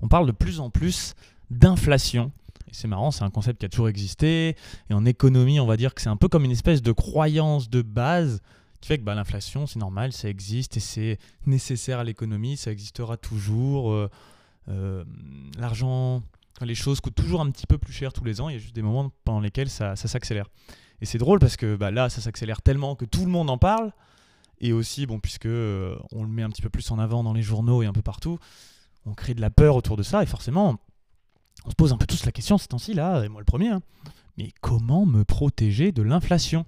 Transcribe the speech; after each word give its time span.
on 0.00 0.08
parle 0.08 0.26
de 0.26 0.32
plus 0.32 0.60
en 0.60 0.70
plus 0.70 1.14
d'inflation. 1.50 2.32
C'est 2.70 2.88
marrant, 2.88 3.10
c'est 3.10 3.24
un 3.24 3.30
concept 3.30 3.60
qui 3.60 3.66
a 3.66 3.68
toujours 3.68 3.88
existé. 3.88 4.56
Et 4.90 4.94
en 4.94 5.04
économie, 5.04 5.58
on 5.60 5.66
va 5.66 5.76
dire 5.76 5.94
que 5.94 6.02
c'est 6.02 6.08
un 6.08 6.16
peu 6.16 6.28
comme 6.28 6.44
une 6.44 6.50
espèce 6.50 6.82
de 6.82 6.92
croyance 6.92 7.70
de 7.70 7.82
base 7.82 8.40
qui 8.80 8.88
fait 8.88 8.98
que 8.98 9.02
bah, 9.02 9.14
l'inflation, 9.14 9.66
c'est 9.66 9.78
normal, 9.78 10.12
ça 10.12 10.28
existe 10.28 10.76
et 10.76 10.80
c'est 10.80 11.18
nécessaire 11.46 11.98
à 11.98 12.04
l'économie, 12.04 12.56
ça 12.56 12.70
existera 12.70 13.16
toujours. 13.16 13.92
Euh, 13.92 14.10
euh, 14.68 15.04
l'argent, 15.58 16.22
les 16.60 16.74
choses 16.74 17.00
coûtent 17.00 17.14
toujours 17.14 17.40
un 17.40 17.50
petit 17.50 17.66
peu 17.66 17.78
plus 17.78 17.92
cher 17.92 18.12
tous 18.12 18.24
les 18.24 18.40
ans. 18.40 18.48
Il 18.48 18.52
y 18.52 18.56
a 18.56 18.60
juste 18.60 18.74
des 18.74 18.82
moments 18.82 19.10
pendant 19.24 19.40
lesquels 19.40 19.70
ça, 19.70 19.96
s'accélère. 19.96 20.46
Et 21.00 21.06
c'est 21.06 21.18
drôle 21.18 21.38
parce 21.38 21.56
que 21.56 21.76
bah, 21.76 21.90
là, 21.90 22.08
ça 22.08 22.20
s'accélère 22.20 22.62
tellement 22.62 22.94
que 22.94 23.04
tout 23.04 23.24
le 23.24 23.30
monde 23.30 23.50
en 23.50 23.58
parle. 23.58 23.92
Et 24.60 24.72
aussi, 24.72 25.06
bon, 25.06 25.20
puisque 25.20 25.46
euh, 25.46 25.96
on 26.12 26.22
le 26.22 26.28
met 26.28 26.42
un 26.42 26.50
petit 26.50 26.62
peu 26.62 26.70
plus 26.70 26.90
en 26.90 26.98
avant 26.98 27.22
dans 27.22 27.32
les 27.32 27.42
journaux 27.42 27.82
et 27.82 27.86
un 27.86 27.92
peu 27.92 28.02
partout, 28.02 28.38
on 29.08 29.14
crée 29.14 29.34
de 29.34 29.40
la 29.40 29.50
peur 29.50 29.76
autour 29.76 29.96
de 29.96 30.02
ça. 30.02 30.22
Et 30.22 30.26
forcément, 30.26 30.78
on 31.64 31.70
se 31.70 31.74
pose 31.74 31.92
un 31.92 31.96
peu 31.96 32.06
tous 32.06 32.24
la 32.24 32.32
question 32.32 32.58
ces 32.58 32.68
temps-ci, 32.68 32.94
là, 32.94 33.24
et 33.24 33.28
moi 33.28 33.40
le 33.40 33.44
premier. 33.44 33.68
Hein. 33.68 33.80
mais 34.36 34.52
comment 34.60 35.06
me 35.06 35.24
protéger 35.24 35.92
de 35.92 36.02
l'inflation? 36.02 36.64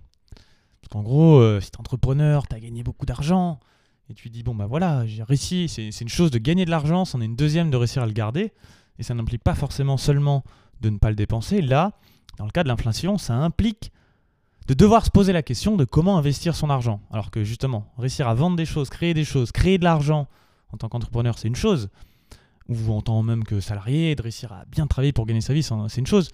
Parce 0.80 0.88
qu'en 0.90 1.02
gros, 1.02 1.38
euh, 1.38 1.60
si 1.60 1.70
tu 1.70 1.76
es 1.76 1.80
entrepreneur, 1.80 2.46
tu 2.48 2.56
as 2.56 2.60
gagné 2.60 2.82
beaucoup 2.82 3.06
d'argent, 3.06 3.60
et 4.08 4.14
tu 4.14 4.28
dis, 4.28 4.42
bon, 4.42 4.56
bah 4.56 4.66
voilà, 4.66 5.06
j'ai 5.06 5.22
réussi, 5.22 5.68
c'est 5.68 6.00
une 6.00 6.08
chose 6.08 6.32
de 6.32 6.38
gagner 6.38 6.64
de 6.64 6.70
l'argent, 6.70 7.04
c'en 7.04 7.20
est 7.20 7.26
une 7.26 7.36
deuxième 7.36 7.70
de 7.70 7.76
réussir 7.76 8.02
à 8.02 8.06
le 8.06 8.12
garder. 8.12 8.52
Et 8.98 9.04
ça 9.04 9.14
n'implique 9.14 9.44
pas 9.44 9.54
forcément 9.54 9.96
seulement 9.96 10.42
de 10.80 10.90
ne 10.90 10.98
pas 10.98 11.10
le 11.10 11.14
dépenser. 11.14 11.62
Là, 11.62 11.92
dans 12.36 12.44
le 12.44 12.50
cas 12.50 12.64
de 12.64 12.68
l'inflation, 12.68 13.18
ça 13.18 13.34
implique 13.34 13.92
de 14.66 14.74
devoir 14.74 15.04
se 15.04 15.10
poser 15.10 15.32
la 15.32 15.42
question 15.42 15.76
de 15.76 15.84
comment 15.84 16.18
investir 16.18 16.56
son 16.56 16.70
argent. 16.70 17.00
Alors 17.12 17.30
que 17.30 17.44
justement, 17.44 17.92
réussir 17.98 18.26
à 18.26 18.34
vendre 18.34 18.56
des 18.56 18.66
choses, 18.66 18.90
créer 18.90 19.14
des 19.14 19.24
choses, 19.24 19.52
créer 19.52 19.78
de 19.78 19.84
l'argent 19.84 20.26
en 20.72 20.76
tant 20.76 20.88
qu'entrepreneur, 20.88 21.38
c'est 21.38 21.48
une 21.48 21.56
chose. 21.56 21.88
Ou 22.70 22.92
en 22.92 23.02
tant 23.02 23.22
même 23.22 23.44
que 23.44 23.60
salarié, 23.60 24.14
de 24.14 24.22
réussir 24.22 24.52
à 24.52 24.64
bien 24.70 24.86
travailler 24.86 25.12
pour 25.12 25.26
gagner 25.26 25.42
sa 25.42 25.52
vie, 25.52 25.62
c'est 25.62 26.00
une 26.00 26.06
chose. 26.06 26.30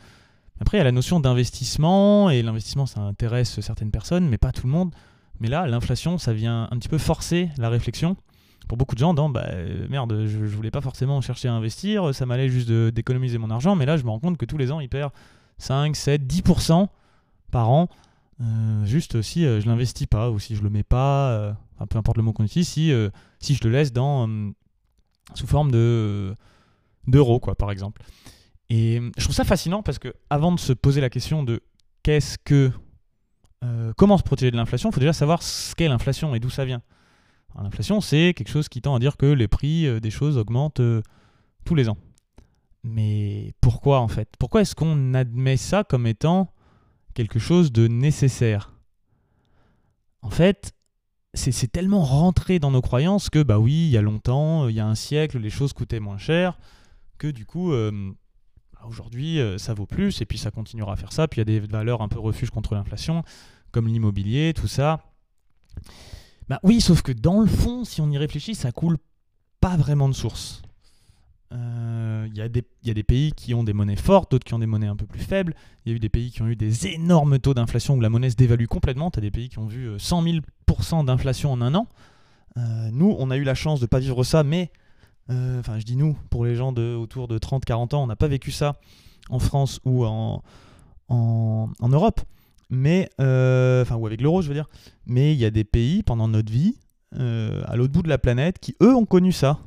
Après, 0.60 0.76
il 0.76 0.80
y 0.80 0.82
a 0.82 0.84
la 0.84 0.92
notion 0.92 1.18
d'investissement, 1.18 2.30
et 2.30 2.42
l'investissement, 2.42 2.86
ça 2.86 3.00
intéresse 3.00 3.60
certaines 3.60 3.90
personnes, 3.90 4.28
mais 4.28 4.38
pas 4.38 4.52
tout 4.52 4.66
le 4.66 4.72
monde. 4.72 4.94
Mais 5.40 5.48
là, 5.48 5.66
l'inflation, 5.66 6.18
ça 6.18 6.32
vient 6.32 6.68
un 6.70 6.78
petit 6.78 6.88
peu 6.88 6.98
forcer 6.98 7.50
la 7.58 7.68
réflexion. 7.68 8.16
Pour 8.68 8.78
beaucoup 8.78 8.94
de 8.94 9.00
gens, 9.00 9.14
dans, 9.14 9.28
bah, 9.28 9.48
merde, 9.88 10.24
je, 10.26 10.46
je 10.46 10.56
voulais 10.56 10.70
pas 10.70 10.80
forcément 10.80 11.20
chercher 11.20 11.48
à 11.48 11.52
investir, 11.52 12.14
ça 12.14 12.26
m'allait 12.26 12.48
juste 12.48 12.70
d'économiser 12.70 13.38
mon 13.38 13.50
argent, 13.50 13.74
mais 13.74 13.86
là, 13.86 13.96
je 13.96 14.04
me 14.04 14.10
rends 14.10 14.20
compte 14.20 14.36
que 14.38 14.46
tous 14.46 14.58
les 14.58 14.72
ans, 14.72 14.80
il 14.80 14.88
perd 14.88 15.12
5, 15.58 15.96
7, 15.96 16.22
10% 16.22 16.88
par 17.50 17.70
an 17.70 17.88
euh, 18.42 18.84
juste 18.84 19.22
si 19.22 19.46
euh, 19.46 19.60
je 19.62 19.66
l'investis 19.66 20.06
pas 20.06 20.30
ou 20.30 20.38
si 20.38 20.56
je 20.56 20.62
le 20.62 20.68
mets 20.68 20.82
pas, 20.82 21.30
euh, 21.30 21.52
peu 21.88 21.96
importe 21.96 22.18
le 22.18 22.22
mot 22.22 22.32
qu'on 22.32 22.44
utilise, 22.44 22.68
si, 22.68 22.92
si 23.40 23.54
je 23.54 23.64
le 23.64 23.70
laisse 23.70 23.92
dans, 23.92 24.28
sous 25.34 25.46
forme 25.46 25.70
de 25.70 26.34
d'euros, 27.06 27.38
quoi, 27.40 27.54
par 27.54 27.70
exemple. 27.70 28.02
Et 28.68 29.00
je 29.16 29.22
trouve 29.24 29.34
ça 29.34 29.44
fascinant 29.44 29.82
parce 29.82 29.98
que 29.98 30.12
avant 30.28 30.52
de 30.52 30.58
se 30.58 30.72
poser 30.72 31.00
la 31.00 31.10
question 31.10 31.42
de 31.42 31.62
qu'est-ce 32.02 32.36
que 32.38 32.70
comment 33.96 34.16
se 34.18 34.22
protéger 34.22 34.50
de 34.50 34.56
l'inflation, 34.56 34.90
il 34.90 34.92
faut 34.92 35.00
déjà 35.00 35.12
savoir 35.12 35.42
ce 35.42 35.74
qu'est 35.74 35.88
l'inflation 35.88 36.34
et 36.34 36.40
d'où 36.40 36.50
ça 36.50 36.64
vient. 36.64 36.82
L'inflation, 37.60 38.00
c'est 38.00 38.34
quelque 38.34 38.50
chose 38.50 38.68
qui 38.68 38.82
tend 38.82 38.94
à 38.94 38.98
dire 38.98 39.16
que 39.16 39.26
les 39.26 39.48
prix 39.48 40.00
des 40.00 40.10
choses 40.10 40.36
augmentent 40.36 40.80
tous 41.64 41.74
les 41.74 41.88
ans. 41.88 41.98
Mais 42.84 43.54
pourquoi 43.60 44.00
en 44.00 44.08
fait? 44.08 44.28
Pourquoi 44.38 44.60
est-ce 44.60 44.74
qu'on 44.74 45.14
admet 45.14 45.56
ça 45.56 45.82
comme 45.82 46.06
étant 46.06 46.52
quelque 47.14 47.38
chose 47.38 47.72
de 47.72 47.88
nécessaire? 47.88 48.74
En 50.22 50.30
fait, 50.30 50.75
c'est 51.36 51.70
tellement 51.70 52.02
rentré 52.02 52.58
dans 52.58 52.70
nos 52.70 52.82
croyances 52.82 53.30
que, 53.30 53.42
bah 53.42 53.58
oui, 53.58 53.72
il 53.72 53.90
y 53.90 53.96
a 53.96 54.02
longtemps, 54.02 54.64
euh, 54.64 54.70
il 54.70 54.76
y 54.76 54.80
a 54.80 54.86
un 54.86 54.94
siècle, 54.94 55.38
les 55.38 55.50
choses 55.50 55.72
coûtaient 55.72 56.00
moins 56.00 56.18
cher, 56.18 56.58
que 57.18 57.28
du 57.28 57.46
coup, 57.46 57.72
euh, 57.72 58.12
bah 58.72 58.80
aujourd'hui, 58.88 59.38
euh, 59.38 59.58
ça 59.58 59.74
vaut 59.74 59.86
plus, 59.86 60.20
et 60.20 60.24
puis 60.26 60.38
ça 60.38 60.50
continuera 60.50 60.94
à 60.94 60.96
faire 60.96 61.12
ça. 61.12 61.28
Puis 61.28 61.40
il 61.40 61.48
y 61.48 61.56
a 61.56 61.60
des 61.60 61.66
valeurs 61.66 62.02
un 62.02 62.08
peu 62.08 62.18
refuge 62.18 62.50
contre 62.50 62.74
l'inflation, 62.74 63.22
comme 63.70 63.86
l'immobilier, 63.86 64.52
tout 64.54 64.68
ça. 64.68 65.00
Bah 66.48 66.60
oui, 66.62 66.80
sauf 66.80 67.02
que 67.02 67.12
dans 67.12 67.40
le 67.40 67.46
fond, 67.46 67.84
si 67.84 68.00
on 68.00 68.10
y 68.10 68.18
réfléchit, 68.18 68.54
ça 68.54 68.72
coule 68.72 68.96
pas 69.60 69.76
vraiment 69.76 70.08
de 70.08 70.14
source. 70.14 70.62
Il 71.52 72.32
y, 72.34 72.38
y, 72.38 72.90
a 72.90 72.94
des 72.94 73.02
pays 73.04 73.32
qui 73.32 73.54
ont 73.54 73.62
des 73.62 73.72
monnaies 73.72 73.96
fortes, 73.96 74.32
d'autres 74.32 74.44
qui 74.44 74.52
ont 74.52 74.58
des 74.58 74.66
monnaies 74.66 74.88
un 74.88 74.96
peu 74.96 75.06
plus 75.06 75.20
faibles. 75.20 75.54
Il 75.84 75.90
y 75.90 75.92
a 75.92 75.96
eu 75.96 76.00
des 76.00 76.08
pays 76.08 76.30
qui 76.30 76.42
ont 76.42 76.48
eu 76.48 76.56
des 76.56 76.88
énormes 76.88 77.38
taux 77.38 77.54
d'inflation 77.54 77.94
où 77.94 78.00
la 78.00 78.10
monnaie 78.10 78.30
se 78.30 78.36
dévalue 78.36 78.66
complètement. 78.66 79.10
Tu 79.10 79.20
as 79.20 79.22
des 79.22 79.30
pays 79.30 79.48
qui 79.48 79.58
ont 79.58 79.66
vu 79.66 79.88
100 79.96 80.22
000 80.22 80.36
% 80.66 81.04
d'inflation 81.04 81.52
en 81.52 81.60
un 81.60 81.74
an. 81.74 81.86
Euh, 82.56 82.88
nous, 82.92 83.14
on 83.18 83.30
a 83.30 83.36
eu 83.36 83.44
la 83.44 83.54
chance 83.54 83.80
de 83.80 83.84
ne 83.84 83.88
pas 83.88 83.98
vivre 83.98 84.24
ça, 84.24 84.42
mais, 84.42 84.70
euh, 85.30 85.60
enfin 85.60 85.78
je 85.78 85.84
dis 85.84 85.96
nous, 85.96 86.16
pour 86.30 86.44
les 86.44 86.54
gens 86.54 86.72
de, 86.72 86.94
autour 86.94 87.28
de 87.28 87.38
30-40 87.38 87.94
ans, 87.94 88.02
on 88.02 88.06
n'a 88.06 88.16
pas 88.16 88.28
vécu 88.28 88.50
ça 88.50 88.76
en 89.28 89.38
France 89.38 89.80
ou 89.84 90.06
en, 90.06 90.42
en, 91.08 91.88
Europe, 91.88 92.20
mais, 92.70 93.10
euh, 93.20 93.82
enfin 93.82 93.96
ou 93.96 94.06
avec 94.06 94.20
l'euro 94.20 94.40
je 94.40 94.48
veux 94.48 94.54
dire, 94.54 94.68
mais 95.04 95.34
il 95.34 95.38
y 95.38 95.44
a 95.44 95.50
des 95.50 95.64
pays 95.64 96.02
pendant 96.02 96.28
notre 96.28 96.52
vie, 96.52 96.76
à 97.12 97.76
l'autre 97.76 97.94
bout 97.94 98.02
de 98.02 98.10
la 98.10 98.18
planète, 98.18 98.58
qui 98.58 98.76
eux 98.82 98.94
ont 98.94 99.06
connu 99.06 99.32
ça. 99.32 99.58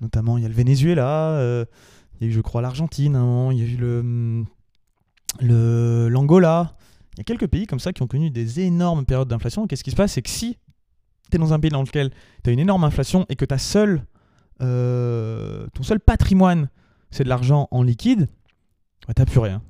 Notamment, 0.00 0.38
il 0.38 0.42
y 0.42 0.46
a 0.46 0.48
le 0.48 0.54
Venezuela, 0.54 1.66
il 2.14 2.22
y 2.22 2.24
a 2.24 2.28
eu 2.28 2.32
je 2.32 2.40
crois 2.40 2.62
l'Argentine, 2.62 3.12
il 3.52 3.58
y 3.58 3.62
a 3.62 3.66
eu 3.66 3.76
le 3.76 6.08
l'Angola, 6.08 6.77
il 7.18 7.22
y 7.22 7.22
a 7.22 7.24
quelques 7.24 7.48
pays 7.48 7.66
comme 7.66 7.80
ça 7.80 7.92
qui 7.92 8.00
ont 8.02 8.06
connu 8.06 8.30
des 8.30 8.60
énormes 8.60 9.04
périodes 9.04 9.26
d'inflation. 9.26 9.66
Qu'est-ce 9.66 9.82
qui 9.82 9.90
se 9.90 9.96
passe? 9.96 10.12
C'est 10.12 10.22
que 10.22 10.30
si 10.30 10.56
tu 11.32 11.36
es 11.36 11.38
dans 11.40 11.52
un 11.52 11.58
pays 11.58 11.68
dans 11.68 11.82
lequel 11.82 12.12
tu 12.44 12.50
as 12.50 12.52
une 12.52 12.60
énorme 12.60 12.84
inflation 12.84 13.26
et 13.28 13.34
que 13.34 13.44
ta 13.44 13.58
seule, 13.58 14.04
euh, 14.62 15.66
ton 15.74 15.82
seul 15.82 15.98
patrimoine, 15.98 16.70
c'est 17.10 17.24
de 17.24 17.28
l'argent 17.28 17.66
en 17.72 17.82
liquide, 17.82 18.28
bah, 19.08 19.14
tu 19.14 19.20
n'as 19.20 19.26
plus 19.26 19.40
rien. 19.40 19.62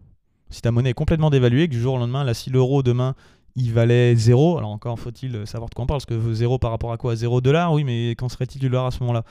Si 0.51 0.61
ta 0.61 0.73
monnaie 0.73 0.91
est 0.91 0.95
complètement 0.95 1.31
dévaluée, 1.31 1.69
que 1.69 1.73
du 1.73 1.81
jour 1.81 1.95
au 1.95 1.99
lendemain, 1.99 2.23
là, 2.23 2.35
si 2.35 2.51
l'euro 2.51 2.83
demain 2.83 3.15
il 3.57 3.73
valait 3.73 4.15
0, 4.15 4.59
alors 4.59 4.71
encore 4.71 5.01
faut-il 5.01 5.47
savoir 5.47 5.71
de 5.71 5.75
quoi 5.75 5.85
on 5.85 5.87
parle, 5.87 6.01
parce 6.01 6.07
que 6.07 6.35
0 6.35 6.59
par 6.59 6.71
rapport 6.71 6.93
à 6.93 6.99
quoi? 6.99 7.17
0 7.17 7.41
dollars, 7.41 7.73
oui, 7.73 7.83
mais 7.83 8.11
quand 8.11 8.29
serait-il 8.29 8.61
du 8.61 8.69
dollar 8.69 8.85
à 8.85 8.91
ce 8.91 9.01
moment-là? 9.01 9.25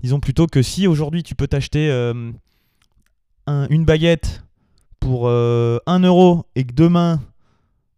Disons 0.00 0.18
plutôt 0.18 0.48
que 0.48 0.62
si 0.62 0.88
aujourd'hui 0.88 1.22
tu 1.22 1.36
peux 1.36 1.46
t'acheter 1.46 1.88
euh, 1.92 2.32
une 3.46 3.84
baguette 3.84 4.42
pour 4.98 5.28
1 5.28 5.30
euh, 5.30 5.78
euro 5.86 6.44
et 6.56 6.64
que 6.64 6.72
demain 6.72 7.20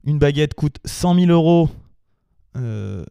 une 0.04 0.19
baguette 0.19 0.54
coûte 0.54 0.78
100 0.84 1.15
000 1.15 1.26
euros 1.31 1.69
euh, 2.56 3.04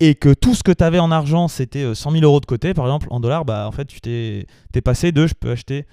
et 0.00 0.14
que 0.14 0.32
tout 0.32 0.54
ce 0.54 0.62
que 0.62 0.72
tu 0.72 0.84
avais 0.84 0.98
en 0.98 1.10
argent 1.10 1.48
c'était 1.48 1.94
100 1.94 2.10
000 2.10 2.24
euros 2.24 2.40
de 2.40 2.46
côté, 2.46 2.74
par 2.74 2.86
exemple 2.86 3.08
en 3.10 3.20
dollars, 3.20 3.44
bah 3.44 3.66
en 3.66 3.72
fait 3.72 3.86
tu 3.86 4.00
t'es 4.00 4.46
passé 4.82 5.12
de 5.12 5.26
je 5.26 5.34
peux 5.34 5.50
acheter 5.50 5.86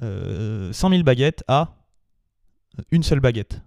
100 0.00 0.72
000 0.72 1.02
baguettes 1.02 1.44
à 1.48 1.76
une 2.90 3.02
seule 3.02 3.20
baguette. 3.20 3.62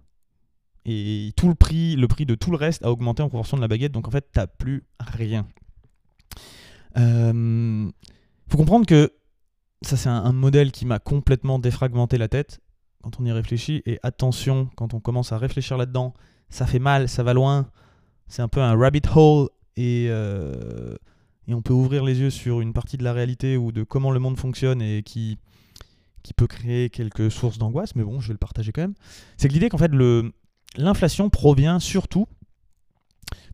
Et 0.84 1.32
tout 1.36 1.48
le 1.48 1.54
prix, 1.54 1.96
le 1.96 2.08
prix 2.08 2.24
de 2.24 2.34
tout 2.34 2.50
le 2.50 2.56
reste 2.56 2.84
a 2.84 2.90
augmenté 2.90 3.22
en 3.22 3.28
proportion 3.28 3.56
de 3.56 3.62
la 3.62 3.68
baguette, 3.68 3.92
donc 3.92 4.08
en 4.08 4.10
fait 4.10 4.26
tu 4.32 4.40
plus 4.58 4.84
rien. 5.00 5.46
Il 6.96 7.02
euh, 7.02 7.90
faut 8.48 8.56
comprendre 8.56 8.86
que 8.86 9.12
ça, 9.82 9.96
c'est 9.96 10.08
un, 10.08 10.32
modèle 10.32 10.72
qui 10.72 10.86
m'a 10.86 10.98
complètement 10.98 11.58
défragmenté 11.58 12.18
la 12.18 12.28
tête 12.28 12.60
quand 13.02 13.20
on 13.20 13.24
y 13.24 13.32
réfléchit. 13.32 13.82
Et 13.86 13.98
attention, 14.02 14.68
quand 14.76 14.94
on 14.94 15.00
commence 15.00 15.32
à 15.32 15.38
réfléchir 15.38 15.76
là-dedans, 15.76 16.14
ça 16.50 16.66
fait 16.66 16.78
mal, 16.78 17.08
ça 17.08 17.22
va 17.22 17.34
loin. 17.34 17.70
C'est 18.26 18.42
un 18.42 18.48
peu 18.48 18.60
un 18.60 18.76
rabbit 18.76 19.02
hole 19.14 19.48
et, 19.76 20.06
euh, 20.08 20.96
et 21.46 21.54
on 21.54 21.62
peut 21.62 21.72
ouvrir 21.72 22.04
les 22.04 22.20
yeux 22.20 22.30
sur 22.30 22.60
une 22.60 22.72
partie 22.72 22.96
de 22.96 23.04
la 23.04 23.12
réalité 23.12 23.56
ou 23.56 23.72
de 23.72 23.82
comment 23.82 24.10
le 24.10 24.20
monde 24.20 24.38
fonctionne 24.38 24.82
et 24.82 25.02
qui, 25.02 25.38
qui 26.22 26.34
peut 26.34 26.46
créer 26.46 26.90
quelques 26.90 27.30
sources 27.30 27.58
d'angoisse. 27.58 27.94
Mais 27.94 28.04
bon, 28.04 28.20
je 28.20 28.28
vais 28.28 28.34
le 28.34 28.38
partager 28.38 28.72
quand 28.72 28.82
même. 28.82 28.94
C'est 29.36 29.48
que 29.48 29.54
l'idée 29.54 29.68
qu'en 29.68 29.78
fait, 29.78 29.92
l'inflation 30.76 31.30
provient 31.30 31.80
surtout 31.80 32.26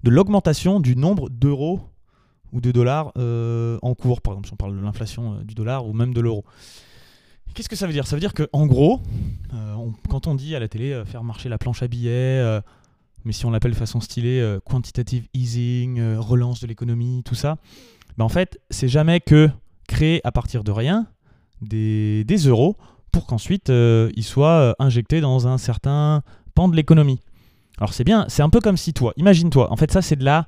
de 0.02 0.10
l'augmentation 0.10 0.80
du 0.80 0.96
nombre 0.96 1.30
d'euros 1.30 1.80
ou 2.52 2.60
de 2.60 2.70
dollars 2.70 3.12
euh, 3.16 3.78
en 3.82 3.94
cours, 3.94 4.20
par 4.20 4.34
exemple, 4.34 4.48
si 4.48 4.52
on 4.52 4.56
parle 4.56 4.76
de 4.76 4.82
l'inflation 4.82 5.34
euh, 5.34 5.44
du 5.44 5.54
dollar 5.54 5.86
ou 5.86 5.92
même 5.92 6.14
de 6.14 6.20
l'euro. 6.20 6.44
Qu'est-ce 7.54 7.68
que 7.68 7.76
ça 7.76 7.86
veut 7.86 7.92
dire? 7.92 8.06
Ça 8.06 8.16
veut 8.16 8.20
dire 8.20 8.34
qu'en 8.34 8.66
gros, 8.66 9.00
euh, 9.52 9.76
quand 10.08 10.26
on 10.26 10.34
dit 10.34 10.56
à 10.56 10.60
la 10.60 10.68
télé 10.68 11.02
faire 11.06 11.24
marcher 11.24 11.48
la 11.48 11.58
planche 11.58 11.82
à 11.82 11.88
billets, 11.88 12.60
mais 13.24 13.32
si 13.32 13.46
on 13.46 13.50
l'appelle 13.50 13.72
de 13.72 13.76
façon 13.76 14.00
stylée 14.00 14.58
quantitative 14.64 15.28
easing, 15.34 16.16
relance 16.16 16.60
de 16.60 16.66
l'économie, 16.66 17.22
tout 17.24 17.34
ça, 17.34 17.56
ben 18.18 18.24
en 18.24 18.28
fait, 18.28 18.60
c'est 18.70 18.88
jamais 18.88 19.20
que 19.20 19.48
créer 19.88 20.20
à 20.24 20.32
partir 20.32 20.64
de 20.64 20.72
rien 20.72 21.06
des, 21.62 22.24
euros 22.46 22.76
pour 23.12 23.26
qu'ensuite 23.26 23.68
ils 23.70 24.24
soient 24.24 24.74
injectés 24.78 25.20
dans 25.20 25.46
un 25.46 25.58
certain 25.58 26.22
pan 26.54 26.68
de 26.68 26.76
l'économie. 26.76 27.20
Alors 27.78 27.92
c'est 27.92 28.04
bien, 28.04 28.26
c'est 28.28 28.42
un 28.42 28.50
peu 28.50 28.60
comme 28.60 28.76
si 28.76 28.92
toi, 28.92 29.12
imagine-toi, 29.16 29.72
en 29.72 29.76
fait 29.76 29.90
ça 29.90 30.02
c'est 30.02 30.16
de 30.16 30.24
la 30.24 30.46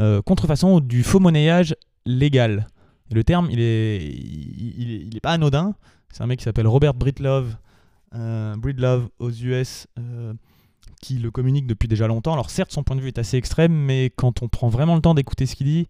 euh, 0.00 0.22
contrefaçon 0.22 0.80
du 0.80 1.02
faux 1.02 1.20
monnayage 1.20 1.76
légal. 2.06 2.66
le 3.10 3.22
terme, 3.24 3.48
il 3.50 3.60
est, 3.60 4.06
il, 4.06 5.14
est 5.14 5.20
pas 5.20 5.32
anodin. 5.32 5.74
C'est 6.12 6.22
un 6.22 6.26
mec 6.26 6.38
qui 6.38 6.44
s'appelle 6.44 6.66
Robert 6.66 6.94
Britlove, 6.94 7.56
euh, 8.14 8.54
Breedlove 8.56 9.08
aux 9.18 9.30
US, 9.30 9.86
euh, 9.98 10.34
qui 11.00 11.14
le 11.14 11.30
communique 11.30 11.66
depuis 11.66 11.88
déjà 11.88 12.06
longtemps. 12.06 12.34
Alors 12.34 12.50
certes, 12.50 12.70
son 12.70 12.82
point 12.82 12.96
de 12.96 13.00
vue 13.00 13.08
est 13.08 13.18
assez 13.18 13.38
extrême, 13.38 13.72
mais 13.72 14.12
quand 14.14 14.42
on 14.42 14.48
prend 14.48 14.68
vraiment 14.68 14.94
le 14.94 15.00
temps 15.00 15.14
d'écouter 15.14 15.46
ce 15.46 15.56
qu'il 15.56 15.66
dit, 15.66 15.88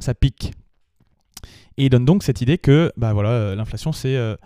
ça 0.00 0.14
pique. 0.14 0.52
Et 1.76 1.86
il 1.86 1.90
donne 1.90 2.04
donc 2.04 2.24
cette 2.24 2.40
idée 2.40 2.58
que 2.58 2.92
bah 2.96 3.12
voilà, 3.12 3.30
euh, 3.30 3.54
l'inflation, 3.54 3.92
c'est 3.92 4.36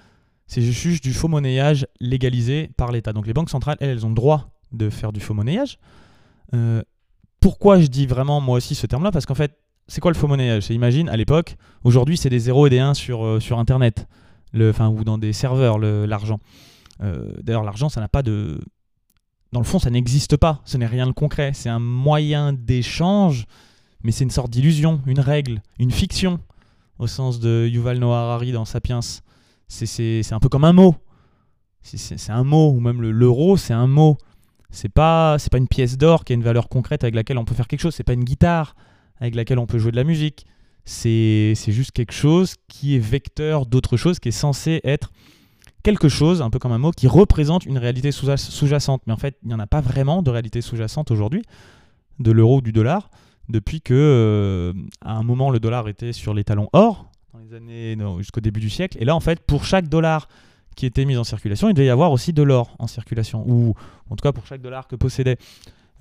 juste 0.59 1.03
du 1.03 1.15
faux 1.15 1.29
monnayage 1.29 1.87
légalisé 1.99 2.71
par 2.77 2.93
l'État. 2.93 3.15
Donc 3.15 3.27
les 3.27 3.33
banques 3.33 3.51
centrales, 3.51 3.79
elles, 3.81 3.89
elles 3.89 4.05
ont 4.05 4.11
le 4.11 4.15
droit 4.15 4.51
de 4.73 4.91
faire 4.91 5.13
du 5.13 5.21
faux 5.21 5.35
monnayage. 5.35 5.79
Pourquoi 7.41 7.81
je 7.81 7.87
dis 7.87 8.07
vraiment 8.07 8.43
moi 8.43 8.59
aussi 8.59 8.75
ce 8.75 8.87
terme-là? 8.87 9.11
Parce 9.11 9.25
qu'en 9.25 9.35
fait, 9.35 9.59
c'est 9.89 10.03
quoi 10.03 10.11
le 10.11 10.17
faux 10.17 10.29
monnayage? 10.29 10.71
Imagine 10.71 11.09
à 11.09 11.17
l'époque, 11.17 11.57
aujourd'hui 11.83 12.19
c'est 12.19 12.29
des 12.29 12.39
0 12.39 12.67
et 12.67 12.71
des 12.71 12.79
1 12.79 12.93
sur, 12.93 13.43
sur 13.43 13.59
Internet, 13.59 14.07
le, 14.53 14.71
enfin, 14.71 14.89
ou 14.89 15.05
dans 15.05 15.19
des 15.19 15.33
serveurs, 15.33 15.79
l'argent. 15.79 16.39
Euh, 17.03 17.33
D'ailleurs, 17.43 17.65
l'argent, 17.65 17.89
ça 17.89 18.01
n'a 18.01 18.09
pas 18.09 18.23
de. 18.23 18.61
Dans 19.53 19.61
le 19.61 19.67
fond, 19.67 19.79
ça 19.79 19.91
n'existe 19.91 20.37
pas. 20.37 20.61
Ce 20.65 20.77
n'est 20.79 20.87
rien 20.87 21.07
de 21.07 21.13
concret. 21.13 21.53
C'est 21.55 21.69
un 21.69 21.79
moyen 21.79 22.53
d'échange, 22.53 23.45
mais 24.03 24.13
c'est 24.13 24.25
une 24.25 24.31
sorte 24.31 24.51
d'illusion, 24.51 25.01
une 25.07 25.21
règle, 25.21 25.61
une 25.79 25.91
fiction, 25.91 26.39
au 26.99 27.07
sens 27.07 27.39
de 27.41 27.69
Yuval 27.71 27.99
Noah 27.99 28.21
Harari 28.21 28.53
dans 28.53 28.65
Sapiens. 28.65 29.01
C'est- 29.69 30.33
un 30.33 30.41
peu 30.41 30.49
comme 30.49 30.65
un 30.65 30.73
mot. 30.73 30.95
C'est- 31.83 32.31
un 32.31 32.45
mot, 32.45 32.71
ou 32.73 32.81
même 32.81 33.03
le- 33.03 33.11
l'euro, 33.11 33.57
c'est 33.57 33.73
un 33.75 33.87
mot. 33.87 34.17
C'est 34.71 34.89
pas, 34.89 35.37
pas 35.51 35.59
une 35.59 35.69
pièce 35.69 35.99
d'or 35.99 36.25
qui 36.25 36.33
a 36.33 36.37
une 36.37 36.43
valeur 36.43 36.69
concrète 36.69 37.05
avec 37.05 37.15
laquelle 37.15 37.37
on 37.37 37.45
peut 37.45 37.55
faire 37.55 37.67
quelque 37.69 37.81
chose. 37.81 37.95
C'est 37.95 38.05
pas 38.05 38.13
une 38.15 38.25
guitare 38.25 38.75
avec 39.21 39.35
laquelle 39.35 39.59
on 39.59 39.67
peut 39.67 39.79
jouer 39.79 39.91
de 39.91 39.97
la 39.97 40.05
musique. 40.05 40.47
C'est 40.85 41.55
juste 41.69 41.93
quelque 41.93 42.13
chose 42.13 42.55
qui 42.69 42.97
est 42.97 42.99
vecteur 42.99 43.67
d'autre 43.67 43.97
chose, 43.97 44.19
qui 44.19 44.29
est 44.29 44.33
censé 44.33 44.81
être 44.85 45.13
quelque 45.83 46.09
chose, 46.09 46.43
un 46.43 46.51
peu 46.51 46.59
comme 46.59 46.73
un 46.73 46.79
mot, 46.79 46.91
qui 46.93 47.07
représente 47.09 47.67
une 47.67 47.79
réalité 47.79 48.13
sous- 48.13 48.37
sous-jacente. 48.37 49.03
Mais 49.07 49.13
en 49.13 49.17
fait, 49.17 49.37
il 49.43 49.49
n'y 49.49 49.55
en 49.55 49.59
a 49.61 49.67
pas 49.67 49.81
vraiment 49.81 50.23
de 50.23 50.31
réalité 50.31 50.61
sous-jacente 50.61 51.11
aujourd'hui, 51.11 51.43
de 52.19 52.31
l'euro 52.31 52.59
ou 52.59 52.61
du 52.61 52.73
dollar, 52.73 53.11
depuis 53.49 53.81
que, 53.81 53.95
euh, 53.95 54.73
à 55.05 55.15
un 55.17 55.23
moment, 55.23 55.51
le 55.51 55.59
dollar 55.61 55.89
était 55.89 56.13
sur 56.13 56.35
les 56.35 56.45
talons 56.45 56.69
or, 56.73 57.11
dans 57.33 57.41
les 57.41 57.55
années 57.55 57.97
jusqu'au 58.19 58.41
début 58.41 58.61
du 58.61 58.71
siècle. 58.71 58.97
Et 59.01 59.05
là, 59.05 59.17
en 59.17 59.21
fait, 59.21 59.41
pour 59.41 59.65
chaque 59.65 59.89
dollar 59.89 60.29
qui 60.77 60.87
était 60.87 61.05
mis 61.05 61.17
en 61.17 61.25
circulation, 61.25 61.69
il 61.69 61.75
devait 61.75 61.87
y 61.87 61.91
avoir 61.91 62.13
aussi 62.13 62.33
de 62.33 62.43
l'or 62.43 62.75
en 62.79 62.87
circulation, 62.87 63.45
ou 63.47 63.75
en 64.09 64.17
tout 64.17 64.23
cas 64.23 64.33
pour 64.33 64.47
chaque 64.47 64.63
dollar 64.63 64.87
que 64.87 64.97
possédaient 64.97 65.37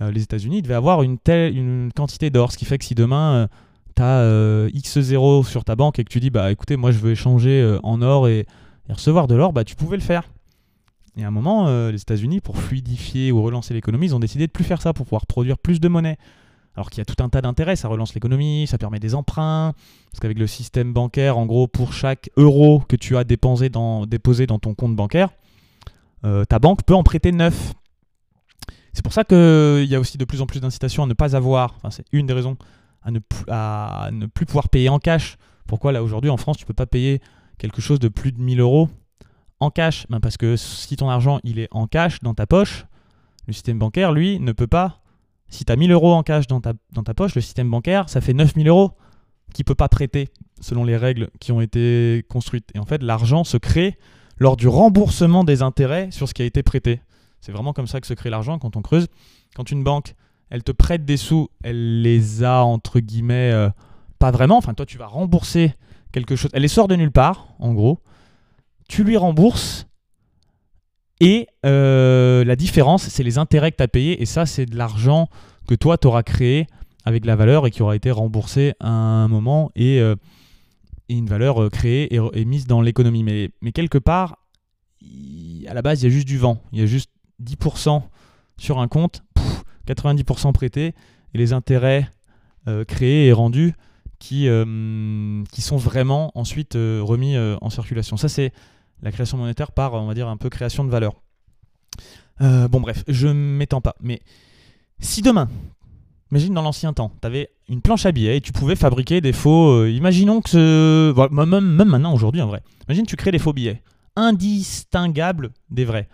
euh, 0.02 0.12
les 0.12 0.24
États-Unis, 0.24 0.60
il 0.60 0.62
devait 0.62 0.76
avoir 0.76 1.02
une 1.04 1.18
telle 1.18 1.56
une 1.58 1.92
quantité 1.94 2.30
d'or, 2.30 2.52
ce 2.52 2.58
qui 2.58 2.66
fait 2.66 2.78
que 2.78 2.86
si 2.86 2.96
demain 2.96 3.50
tu 3.96 4.02
as 4.02 4.68
X0 4.68 5.46
sur 5.46 5.64
ta 5.64 5.76
banque 5.76 6.00
et 6.00 6.04
que 6.04 6.10
tu 6.10 6.20
dis 6.20 6.30
bah 6.30 6.52
écoutez, 6.52 6.78
moi 6.78 6.92
je 6.92 6.98
veux 6.98 7.12
échanger 7.12 7.62
euh, 7.62 7.80
en 7.84 8.02
or 8.02 8.28
et, 8.28 8.46
recevoir 8.90 9.28
de 9.28 9.36
l'or, 9.36 9.54
bah 9.54 9.64
tu 9.64 9.76
pouvais 9.76 9.96
le 9.96 10.04
faire. 10.04 10.24
Et 11.18 11.24
à 11.24 11.28
un 11.28 11.32
moment, 11.32 11.68
euh, 11.68 11.92
les 11.92 12.02
États-Unis, 12.02 12.42
pour 12.42 12.58
fluidifier 12.58 13.32
ou 13.32 13.42
relancer 13.42 13.74
l'économie, 13.74 14.08
ils 14.08 14.16
ont 14.16 14.20
décidé 14.20 14.48
de 14.48 14.52
plus 14.52 14.64
faire 14.64 14.82
ça 14.82 14.94
pour 14.94 15.06
pouvoir 15.06 15.26
produire 15.26 15.58
plus 15.58 15.80
de 15.80 15.88
monnaie. 15.88 16.18
Alors 16.76 16.90
qu'il 16.90 17.00
y 17.00 17.02
a 17.02 17.06
tout 17.06 17.22
un 17.22 17.28
tas 17.28 17.42
d'intérêts, 17.42 17.76
ça 17.76 17.90
relance 17.90 18.14
l'économie, 18.14 18.66
ça 18.68 18.78
permet 18.78 19.00
des 19.00 19.14
emprunts, 19.14 19.74
parce 20.10 20.20
qu'avec 20.22 20.40
le 20.40 20.48
système 20.48 20.94
bancaire, 20.94 21.38
en 21.38 21.46
gros, 21.46 21.68
pour 21.68 21.92
chaque 21.92 22.30
euro 22.38 22.82
que 22.88 22.96
tu 22.96 23.18
as 23.18 23.26
dépensé 23.26 23.70
dans, 23.70 24.06
déposé 24.06 24.48
dans 24.48 24.60
ton 24.60 24.74
compte 24.74 24.96
bancaire, 24.96 25.30
euh, 26.24 26.46
ta 26.46 26.60
banque 26.60 26.84
peut 26.84 26.96
en 26.96 27.04
prêter 27.04 27.34
neuf. 27.34 27.74
C'est 28.94 29.04
pour 29.04 29.14
ça 29.14 29.26
qu'il 29.26 29.86
y 29.86 29.96
a 29.96 30.00
aussi 30.00 30.18
de 30.18 30.26
plus 30.26 30.42
en 30.42 30.46
plus 30.46 30.62
d'incitations 30.62 31.04
à 31.04 31.08
ne 31.08 31.14
pas 31.14 31.36
avoir, 31.36 31.78
c'est 31.90 32.06
une 32.14 32.26
des 32.26 32.34
raisons, 32.34 32.58
à 33.04 33.12
ne, 33.12 33.20
plus- 34.28 34.46
pouvoir 34.46 34.70
payer 34.70 34.90
en 34.90 35.00
cash. 35.00 35.38
Pourquoi 35.68 35.92
là 35.92 36.04
aujourd'hui 36.04 36.30
en 36.30 36.38
France 36.38 36.58
tu 36.58 36.66
peux 36.66 36.74
pas 36.74 36.86
payer 36.86 37.22
quelque 37.58 37.82
chose 37.82 38.00
de 38.00 38.08
plus 38.08 38.32
de 38.32 38.40
1000 38.42 38.60
euros 38.60 38.90
en 39.60 39.70
cash? 39.70 40.06
Ben, 40.10 40.20
Parce 40.20 40.38
que 40.38 40.56
si 40.56 40.96
ton 40.96 41.10
argent 41.10 41.40
il 41.44 41.60
est 41.60 41.68
en 41.72 41.88
cash 41.88 42.20
dans 42.22 42.34
ta 42.34 42.46
poche, 42.46 42.86
le 43.48 43.54
système 43.54 43.80
bancaire 43.80 44.12
lui 44.12 44.40
ne 44.40 44.52
peut 44.52 44.68
pas. 44.68 45.02
Si 45.50 45.66
tu 45.66 45.72
as 45.72 45.76
1000 45.76 45.92
euros 45.92 46.14
en 46.14 46.24
cash 46.24 46.48
dans 46.48 46.62
ta, 46.62 46.74
dans 46.94 47.04
ta 47.04 47.14
poche, 47.14 47.36
le 47.36 47.42
système 47.42 47.70
bancaire 47.70 48.10
ça 48.10 48.22
fait 48.22 48.34
9000 48.34 48.68
euros 48.68 48.92
qui 49.54 49.64
peut 49.64 49.76
pas 49.76 49.90
prêter 49.90 50.30
selon 50.62 50.84
les 50.86 50.96
règles 50.96 51.30
qui 51.40 51.52
ont 51.52 51.60
été 51.62 52.26
construites. 52.30 52.70
Et 52.76 52.80
en 52.80 52.86
fait 52.86 53.02
l'argent 53.04 53.44
se 53.44 53.58
crée 53.58 53.98
lors 54.38 54.58
du 54.58 54.68
remboursement 54.68 55.44
des 55.44 55.62
intérêts 55.62 56.10
sur 56.12 56.28
ce 56.28 56.34
qui 56.34 56.42
a 56.42 56.46
été 56.46 56.64
prêté. 56.64 57.02
C'est 57.42 57.52
vraiment 57.52 57.74
comme 57.74 57.88
ça 57.88 58.00
que 58.00 58.08
se 58.08 58.14
crée 58.14 58.30
l'argent 58.30 58.60
quand 58.60 58.76
on 58.76 58.82
creuse. 58.82 59.08
Quand 59.56 59.70
une 59.72 59.84
banque, 59.84 60.16
elle 60.52 60.64
te 60.64 60.74
prête 60.74 61.06
des 61.06 61.18
sous, 61.18 61.50
elle 61.64 62.02
les 62.02 62.44
a 62.44 62.64
entre 62.64 63.00
guillemets 63.00 63.52
euh, 63.52 63.70
pas 64.20 64.32
vraiment. 64.32 64.58
Enfin, 64.58 64.74
toi, 64.74 64.86
tu 64.86 64.98
vas 64.98 65.08
rembourser 65.08 65.74
quelque 66.12 66.36
chose. 66.36 66.52
Elle 66.54 66.62
les 66.62 66.68
sort 66.68 66.90
de 66.90 66.96
nulle 66.96 67.12
part, 67.12 67.48
en 67.58 67.74
gros. 67.74 68.00
Tu 68.90 69.06
lui 69.06 69.16
rembourses. 69.16 69.88
Et 71.22 71.48
euh, 71.66 72.44
la 72.44 72.58
différence, 72.58 73.04
c'est 73.04 73.24
les 73.24 73.38
intérêts 73.38 73.72
que 73.72 73.78
tu 73.78 73.84
as 73.84 73.88
payés. 73.88 74.22
Et 74.22 74.26
ça, 74.26 74.46
c'est 74.46 74.66
de 74.66 74.76
l'argent 74.76 75.30
que 75.68 75.76
toi, 75.76 75.98
tu 75.98 76.08
auras 76.08 76.24
créé 76.24 76.68
avec 77.06 77.26
la 77.26 77.38
valeur 77.38 77.66
et 77.66 77.72
qui 77.72 77.82
aura 77.82 77.96
été 77.96 78.12
remboursé 78.12 78.74
à 78.82 78.90
un 78.90 79.30
moment 79.30 79.72
et, 79.76 80.02
euh, 80.02 80.16
une 81.08 81.28
valeur 81.28 81.70
créée 81.70 82.14
et, 82.14 82.46
mise 82.46 82.68
dans 82.68 82.82
l'économie. 82.82 83.24
Mais, 83.24 83.72
quelque 83.72 83.98
part, 83.98 84.38
à 85.68 85.74
la 85.74 85.82
base, 85.82 86.02
il 86.02 86.06
y 86.06 86.08
a 86.08 86.14
juste 86.14 86.28
du 86.28 86.38
vent. 86.38 86.62
Il 86.74 86.80
y 86.80 86.84
a 86.84 86.86
juste 86.86 87.10
10% 87.42 88.04
sur 88.58 88.80
un 88.80 88.88
compte, 88.88 89.24
90% 89.88 90.52
prêté, 90.54 90.94
et 91.34 91.38
les 91.38 91.54
intérêts 91.54 92.10
euh, 92.68 92.86
créés 92.86 93.28
et 93.28 93.34
rendus 93.34 93.74
qui, 94.20 94.48
euh, 94.48 95.44
sont 95.58 95.78
vraiment 95.78 96.32
ensuite 96.36 96.76
euh, 96.76 97.02
remis 97.04 97.36
en 97.38 97.70
circulation. 97.70 98.18
Ça, 98.18 98.30
c'est 98.30 98.54
la 99.02 99.12
création 99.12 99.38
monétaire 99.38 99.72
par, 99.72 99.94
on 99.94 100.06
va 100.06 100.14
dire, 100.14 100.28
un 100.28 100.38
peu 100.38 100.50
création 100.50 100.84
de 100.84 100.90
valeur. 100.90 101.14
Bon, 102.40 102.82
bref, 102.82 103.04
je 103.08 103.28
m'étends 103.28 103.82
pas. 103.82 103.96
Mais 104.02 104.20
si 105.00 105.22
demain, 105.22 105.48
imagine 106.32 106.56
dans 106.56 106.64
l'ancien 106.64 106.92
temps, 106.92 107.12
tu 107.22 107.28
avais 107.28 107.52
une 107.70 107.82
planche 107.82 108.08
à 108.08 108.12
billets 108.12 108.38
et 108.38 108.42
tu 108.42 108.52
pouvais 108.52 108.76
fabriquer 108.76 109.22
des 109.22 109.32
faux. 109.32 109.86
imaginons 109.86 110.42
que 110.42 110.50
ce. 110.50 111.30
même, 111.32 111.60
même 111.60 111.88
maintenant, 111.88 112.16
aujourd'hui, 112.16 112.42
en 112.42 112.48
vrai. 112.48 112.64
Imagine, 112.88 113.06
tu 113.06 113.16
crées 113.16 113.30
des 113.30 113.38
faux 113.38 113.54
billets 113.54 113.84
indistinguables 114.16 115.52
des 115.70 115.86
vrais. 115.86 116.10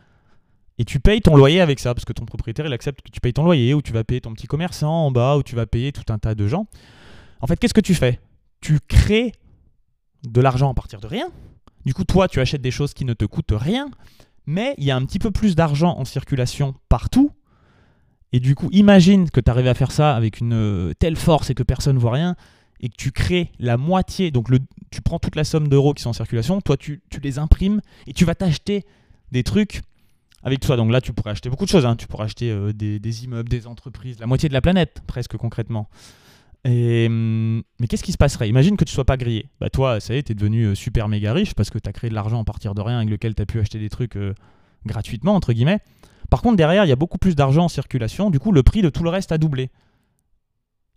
Et 0.79 0.85
tu 0.85 0.99
payes 0.99 1.21
ton 1.21 1.35
loyer 1.35 1.59
avec 1.61 1.79
ça, 1.79 1.93
parce 1.95 2.05
que 2.05 2.13
ton 2.13 2.25
propriétaire, 2.25 2.65
il 2.65 2.73
accepte 2.73 3.01
que 3.01 3.09
tu 3.09 3.19
payes 3.19 3.33
ton 3.33 3.43
loyer, 3.43 3.73
ou 3.73 3.81
tu 3.81 3.93
vas 3.93 4.03
payer 4.03 4.21
ton 4.21 4.33
petit 4.33 4.47
commerçant 4.47 5.05
en 5.07 5.11
bas, 5.11 5.37
ou 5.37 5.43
tu 5.43 5.55
vas 5.55 5.65
payer 5.65 5.91
tout 5.91 6.03
un 6.13 6.19
tas 6.19 6.35
de 6.35 6.47
gens. 6.47 6.67
En 7.41 7.47
fait, 7.47 7.57
qu'est-ce 7.57 7.73
que 7.73 7.81
tu 7.81 7.95
fais? 7.95 8.19
Tu 8.61 8.79
crées 8.87 9.31
de 10.23 10.41
l'argent 10.41 10.71
à 10.71 10.73
partir 10.73 10.99
de 10.99 11.07
rien. 11.07 11.29
Du 11.85 11.93
coup, 11.93 12.03
toi, 12.03 12.27
tu 12.27 12.39
achètes 12.39 12.61
des 12.61 12.71
choses 12.71 12.93
qui 12.93 13.05
ne 13.05 13.13
te 13.13 13.25
coûtent 13.25 13.53
rien, 13.53 13.89
mais 14.45 14.75
il 14.77 14.83
y 14.83 14.91
a 14.91 14.95
un 14.95 15.05
petit 15.05 15.19
peu 15.19 15.31
plus 15.31 15.55
d'argent 15.55 15.97
en 15.97 16.05
circulation 16.05 16.75
partout. 16.89 17.31
Et 18.33 18.39
du 18.39 18.55
coup, 18.55 18.69
imagine 18.71 19.29
que 19.29 19.39
tu 19.39 19.49
arrives 19.49 19.67
à 19.67 19.73
faire 19.73 19.91
ça 19.91 20.15
avec 20.15 20.41
une 20.41 20.53
euh, 20.53 20.93
telle 20.99 21.15
force 21.15 21.49
et 21.49 21.55
que 21.55 21.63
personne 21.63 21.95
ne 21.95 22.01
voit 22.01 22.11
rien, 22.11 22.35
et 22.81 22.89
que 22.89 22.95
tu 22.95 23.11
crées 23.11 23.51
la 23.57 23.77
moitié, 23.77 24.29
donc 24.29 24.49
tu 24.91 25.01
prends 25.01 25.17
toute 25.17 25.35
la 25.35 25.43
somme 25.43 25.67
d'euros 25.69 25.93
qui 25.93 26.03
sont 26.03 26.09
en 26.09 26.13
circulation, 26.13 26.61
toi, 26.61 26.77
tu 26.77 27.01
les 27.23 27.39
imprimes, 27.39 27.81
et 28.05 28.13
tu 28.13 28.25
vas 28.25 28.35
t'acheter 28.35 28.85
des 29.31 29.43
trucs 29.43 29.81
avec 30.43 30.59
toi. 30.59 30.75
Donc 30.77 30.91
là, 30.91 31.01
tu 31.01 31.13
pourrais 31.13 31.31
acheter 31.31 31.49
beaucoup 31.49 31.65
de 31.65 31.69
choses. 31.69 31.85
hein. 31.85 31.95
Tu 31.95 32.07
pourrais 32.07 32.25
acheter 32.25 32.51
euh, 32.51 32.73
des, 32.73 33.23
immeubles, 33.23 33.49
des 33.49 33.67
entreprises, 33.67 34.19
la 34.19 34.27
moitié 34.27 34.49
de 34.49 34.53
la 34.53 34.61
planète, 34.61 35.01
presque 35.07 35.37
concrètement. 35.37 35.89
Hum, 36.65 37.63
mais 37.79 37.87
qu'est-ce 37.87 38.03
qui 38.03 38.11
se 38.11 38.17
passerait? 38.17 38.49
Imagine 38.49 38.75
que 38.75 38.83
tu 38.83 38.93
sois 38.93 39.05
pas 39.05 39.15
grillé. 39.15 39.47
Bah 39.61 39.69
toi, 39.69 39.99
ça 39.99 40.13
y 40.13 40.17
est, 40.17 40.23
tu 40.23 40.33
es 40.33 40.35
devenu 40.35 40.65
euh, 40.65 40.75
super 40.75 41.07
méga 41.07 41.31
riche 41.31 41.53
parce 41.53 41.69
que 41.69 41.79
tu 41.79 41.87
as 41.87 41.93
créé 41.93 42.09
de 42.09 42.15
l'argent 42.15 42.41
à 42.41 42.43
partir 42.43 42.75
de 42.75 42.81
rien 42.81 42.97
avec 42.97 43.09
lequel 43.09 43.35
tu 43.35 43.41
as 43.41 43.45
pu 43.45 43.59
acheter 43.59 43.79
des 43.79 43.89
trucs 43.89 44.17
euh, 44.17 44.33
gratuitement, 44.85 45.33
entre 45.35 45.53
guillemets. 45.53 45.79
Par 46.29 46.41
contre, 46.41 46.57
derrière, 46.57 46.83
il 46.83 46.89
y 46.89 46.91
a 46.93 46.97
beaucoup 46.97 47.17
plus 47.17 47.35
d'argent 47.35 47.65
en 47.65 47.69
circulation. 47.69 48.29
Du 48.29 48.39
coup, 48.39 48.51
le 48.51 48.63
prix 48.63 48.81
de 48.81 48.89
tout 48.89 49.03
le 49.03 49.09
reste 49.09 49.31
a 49.31 49.37
doublé. 49.37 49.69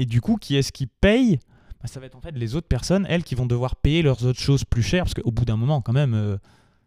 Et 0.00 0.06
du 0.06 0.20
coup, 0.20 0.36
qui 0.36 0.56
est-ce 0.56 0.72
qui 0.72 0.86
paye? 0.86 1.38
Bah, 1.80 1.86
Ça 1.86 2.00
va 2.00 2.06
être 2.06 2.16
en 2.16 2.20
fait 2.20 2.32
les 2.32 2.56
autres 2.56 2.66
personnes, 2.66 3.06
elles, 3.08 3.22
qui 3.22 3.36
vont 3.36 3.46
devoir 3.46 3.76
payer 3.76 4.02
leurs 4.02 4.24
autres 4.24 4.40
choses 4.40 4.64
plus 4.64 4.82
chères. 4.82 5.04
Parce 5.04 5.14
qu'au 5.14 5.30
bout 5.30 5.44
d'un 5.44 5.56
moment, 5.56 5.80
quand 5.82 5.92
même, 5.92 6.38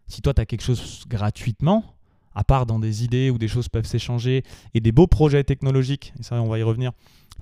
si 0.07 0.21
toi, 0.21 0.33
tu 0.33 0.41
as 0.41 0.45
quelque 0.45 0.63
chose 0.63 1.05
gratuitement, 1.07 1.85
à 2.35 2.43
part 2.43 2.65
dans 2.65 2.79
des 2.79 3.03
idées 3.03 3.29
où 3.29 3.37
des 3.37 3.47
choses 3.47 3.69
peuvent 3.69 3.85
s'échanger 3.85 4.43
et 4.73 4.79
des 4.79 4.91
beaux 4.91 5.07
projets 5.07 5.43
technologiques, 5.43 6.13
et 6.19 6.23
ça 6.23 6.35
on 6.41 6.47
va 6.47 6.59
y 6.59 6.63
revenir, 6.63 6.91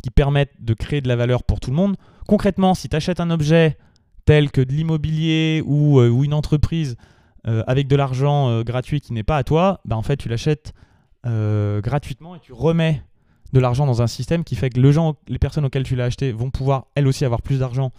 qui 0.02 0.10
permettent 0.10 0.54
de 0.60 0.74
créer 0.74 1.02
de 1.02 1.08
la 1.08 1.16
valeur 1.16 1.44
pour 1.44 1.60
tout 1.60 1.70
le 1.70 1.76
monde. 1.76 1.96
Concrètement, 2.28 2.74
si 2.74 2.90
tu 2.90 2.96
achètes 2.96 3.20
un 3.20 3.30
objet 3.30 3.78
tel 4.26 4.52
que 4.52 4.62
de 4.62 4.72
l'immobilier 4.72 5.64
ou, 5.66 6.00
euh, 6.00 6.22
une 6.24 6.34
entreprise 6.34 6.96
euh, 7.48 7.64
avec 7.68 7.88
de 7.88 7.96
l'argent 7.96 8.50
euh, 8.50 8.64
gratuit 8.64 9.02
qui 9.02 9.14
n'est 9.14 9.24
pas 9.24 9.38
à 9.38 9.44
toi, 9.44 9.82
bah 9.86 9.96
en 9.96 10.02
fait 10.04 10.18
tu 10.18 10.30
l'achètes 10.30 10.74
gratuitement 11.24 12.36
et 12.36 12.40
tu 12.40 12.52
remets 12.52 13.04
de 13.54 13.60
l'argent 13.60 13.86
dans 13.86 14.02
un 14.02 14.08
système 14.08 14.44
qui 14.44 14.56
fait 14.56 14.72
que 14.72 14.92
gens, 14.92 15.18
les 15.28 15.38
personnes 15.38 15.66
auxquelles 15.66 15.84
tu 15.84 15.96
l'as 15.96 16.06
acheté 16.06 16.32
vont 16.32 16.50
pouvoir 16.50 16.88
elles 16.96 17.06
aussi 17.06 17.26
avoir 17.26 17.44
plus 17.44 17.60
d'argent 17.60 17.92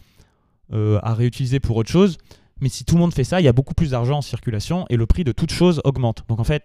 à 0.73 1.15
réutiliser 1.15 1.61
pour 1.61 1.77
autre 1.77 1.91
chose. 1.91 2.19
Mais 2.63 2.69
si 2.69 2.85
tout 2.85 2.95
le 2.95 3.01
monde 3.01 3.13
fait 3.13 3.25
ça, 3.25 3.41
il 3.41 3.45
y 3.45 3.49
a 3.49 3.53
beaucoup 3.53 3.75
plus 3.75 3.91
d'argent 3.91 4.19
en 4.19 4.23
circulation 4.23 4.87
et 4.89 4.97
le 4.97 5.05
prix 5.05 5.25
de 5.25 5.33
toute 5.33 5.51
chose 5.51 5.81
augmente. 5.83 6.25
Donc 6.29 6.39
en 6.39 6.45
fait, 6.45 6.65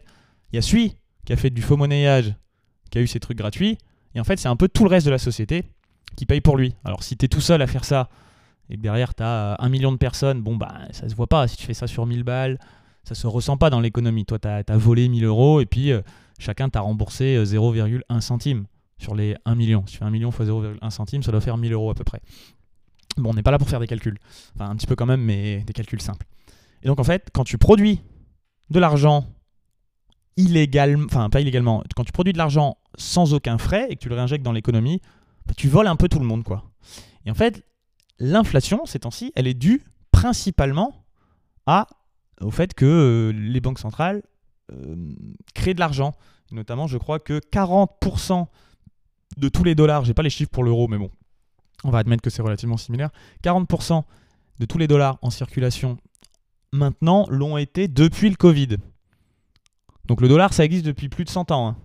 il 0.53 0.55
y 0.55 0.59
a 0.59 0.61
celui 0.61 0.95
qui 1.25 1.33
a 1.33 1.35
fait 1.35 1.49
du 1.49 1.63
faux 1.63 1.75
monnayage, 1.75 2.35
qui 2.91 2.99
a 2.99 3.01
eu 3.01 3.07
ces 3.07 3.19
trucs 3.19 3.39
gratuits, 3.39 3.79
et 4.13 4.19
en 4.19 4.23
fait, 4.23 4.37
c'est 4.37 4.47
un 4.47 4.55
peu 4.55 4.67
tout 4.67 4.83
le 4.83 4.91
reste 4.91 5.07
de 5.07 5.11
la 5.11 5.17
société 5.17 5.63
qui 6.15 6.27
paye 6.27 6.39
pour 6.39 6.55
lui. 6.55 6.75
Alors 6.85 7.01
si 7.01 7.17
tu 7.17 7.25
es 7.25 7.27
tout 7.27 7.41
seul 7.41 7.63
à 7.63 7.67
faire 7.67 7.83
ça, 7.83 8.09
et 8.69 8.77
que 8.77 8.81
derrière 8.81 9.15
tu 9.15 9.23
as 9.23 9.55
un 9.59 9.69
million 9.69 9.91
de 9.91 9.97
personnes, 9.97 10.41
bon 10.41 10.55
bah 10.55 10.81
ça 10.91 11.09
se 11.09 11.15
voit 11.15 11.25
pas. 11.25 11.47
Si 11.47 11.57
tu 11.57 11.65
fais 11.65 11.73
ça 11.73 11.87
sur 11.87 12.05
1000 12.05 12.23
balles, 12.23 12.59
ça 13.03 13.15
se 13.15 13.25
ressent 13.25 13.57
pas 13.57 13.71
dans 13.71 13.79
l'économie. 13.79 14.25
Toi, 14.25 14.37
tu 14.37 14.47
as, 14.47 14.77
volé 14.77 15.09
1000 15.09 15.25
euros, 15.25 15.61
et 15.61 15.65
puis 15.65 15.91
euh, 15.91 16.01
chacun 16.37 16.69
t'a 16.69 16.81
remboursé 16.81 17.37
euh, 17.37 17.43
0,1 17.43 18.21
centime 18.21 18.65
sur 18.99 19.15
les 19.15 19.35
1 19.45 19.55
million. 19.55 19.83
Si 19.87 19.93
tu 19.93 19.97
fais 19.97 20.05
1 20.05 20.11
million 20.11 20.29
x 20.29 20.41
0,1 20.41 20.89
centime, 20.91 21.23
ça 21.23 21.31
doit 21.31 21.41
faire 21.41 21.57
1000 21.57 21.73
euros 21.73 21.89
à 21.89 21.95
peu 21.95 22.03
près. 22.03 22.21
Bon, 23.17 23.31
on 23.31 23.33
n'est 23.33 23.43
pas 23.43 23.51
là 23.51 23.57
pour 23.57 23.69
faire 23.69 23.79
des 23.79 23.87
calculs. 23.87 24.17
Enfin, 24.55 24.69
un 24.69 24.75
petit 24.75 24.87
peu 24.87 24.95
quand 24.95 25.05
même, 25.05 25.21
mais 25.21 25.63
des 25.65 25.73
calculs 25.73 26.01
simples. 26.01 26.25
Et 26.83 26.87
donc, 26.87 26.99
en 26.99 27.03
fait, 27.03 27.29
quand 27.33 27.43
tu 27.43 27.57
produis 27.57 28.01
de 28.69 28.79
l'argent 28.79 29.25
illégalement, 30.35 31.05
enfin, 31.05 31.29
pas 31.29 31.41
illégalement, 31.41 31.83
quand 31.95 32.03
tu 32.03 32.11
produis 32.11 32.33
de 32.33 32.37
l'argent 32.37 32.77
sans 32.95 33.33
aucun 33.33 33.57
frais 33.57 33.87
et 33.89 33.95
que 33.95 34.01
tu 34.01 34.09
le 34.09 34.15
réinjectes 34.15 34.43
dans 34.43 34.51
l'économie, 34.51 35.01
bah, 35.45 35.53
tu 35.57 35.67
voles 35.67 35.87
un 35.87 35.95
peu 35.95 36.07
tout 36.07 36.19
le 36.19 36.25
monde, 36.25 36.43
quoi. 36.43 36.63
Et 37.25 37.31
en 37.31 37.35
fait, 37.35 37.63
l'inflation, 38.19 38.85
ces 38.85 38.99
temps-ci, 38.99 39.31
elle 39.35 39.47
est 39.47 39.53
due 39.53 39.83
principalement 40.11 41.03
au 42.41 42.51
fait 42.51 42.73
que 42.73 42.85
euh, 42.85 43.31
les 43.33 43.59
banques 43.59 43.79
centrales 43.79 44.23
euh, 44.71 44.95
créent 45.53 45.73
de 45.73 45.79
l'argent. 45.79 46.13
Notamment, 46.51 46.87
je 46.87 46.97
crois 46.97 47.19
que 47.19 47.39
40% 47.51 48.47
de 49.37 49.49
tous 49.49 49.63
les 49.63 49.75
dollars, 49.75 50.05
j'ai 50.05 50.13
pas 50.13 50.23
les 50.23 50.29
chiffres 50.29 50.51
pour 50.51 50.63
l'euro, 50.63 50.87
mais 50.87 50.97
bon, 50.97 51.11
on 51.83 51.89
va 51.89 51.99
admettre 51.99 52.21
que 52.21 52.29
c'est 52.29 52.41
relativement 52.41 52.77
similaire, 52.77 53.09
40% 53.43 54.03
de 54.59 54.65
tous 54.65 54.77
les 54.77 54.87
dollars 54.87 55.19
en 55.21 55.29
circulation 55.29 55.97
maintenant 56.71 57.25
l'ont 57.29 57.57
été 57.57 57.87
depuis 57.87 58.29
le 58.29 58.35
Covid. 58.35 58.77
Donc 60.05 60.21
le 60.21 60.27
dollar, 60.27 60.53
ça 60.53 60.63
existe 60.65 60.85
depuis 60.85 61.09
plus 61.09 61.25
de 61.25 61.29
100 61.29 61.51
ans. 61.51 61.69
Hein. 61.69 61.77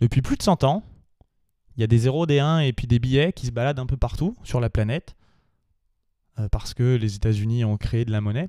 Depuis 0.00 0.22
plus 0.22 0.36
de 0.36 0.42
100 0.42 0.64
ans, 0.64 0.82
il 1.76 1.80
y 1.80 1.84
a 1.84 1.86
des 1.86 1.98
0, 1.98 2.26
des 2.26 2.38
1 2.38 2.60
et 2.60 2.72
puis 2.72 2.86
des 2.86 2.98
billets 2.98 3.32
qui 3.32 3.46
se 3.46 3.50
baladent 3.50 3.78
un 3.78 3.86
peu 3.86 3.96
partout 3.96 4.36
sur 4.42 4.60
la 4.60 4.70
planète 4.70 5.16
euh, 6.38 6.48
parce 6.48 6.74
que 6.74 6.96
les 6.96 7.16
États-Unis 7.16 7.64
ont 7.64 7.76
créé 7.76 8.04
de 8.04 8.12
la 8.12 8.20
monnaie. 8.20 8.48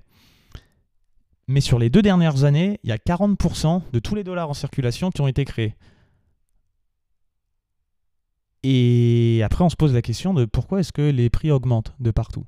Mais 1.47 1.61
sur 1.61 1.79
les 1.79 1.89
deux 1.89 2.01
dernières 2.01 2.43
années, 2.43 2.79
il 2.83 2.89
y 2.89 2.93
a 2.93 2.97
40% 2.97 3.83
de 3.91 3.99
tous 3.99 4.15
les 4.15 4.23
dollars 4.23 4.49
en 4.49 4.53
circulation 4.53 5.11
qui 5.11 5.21
ont 5.21 5.27
été 5.27 5.45
créés. 5.45 5.75
Et 8.67 9.43
après, 9.43 9.63
on 9.63 9.69
se 9.69 9.75
pose 9.75 9.93
la 9.93 10.01
question 10.01 10.33
de 10.33 10.45
pourquoi 10.45 10.79
est-ce 10.79 10.91
que 10.91 11.03
les 11.03 11.29
prix 11.29 11.51
augmentent 11.51 11.93
de 11.99 12.09
partout? 12.09 12.45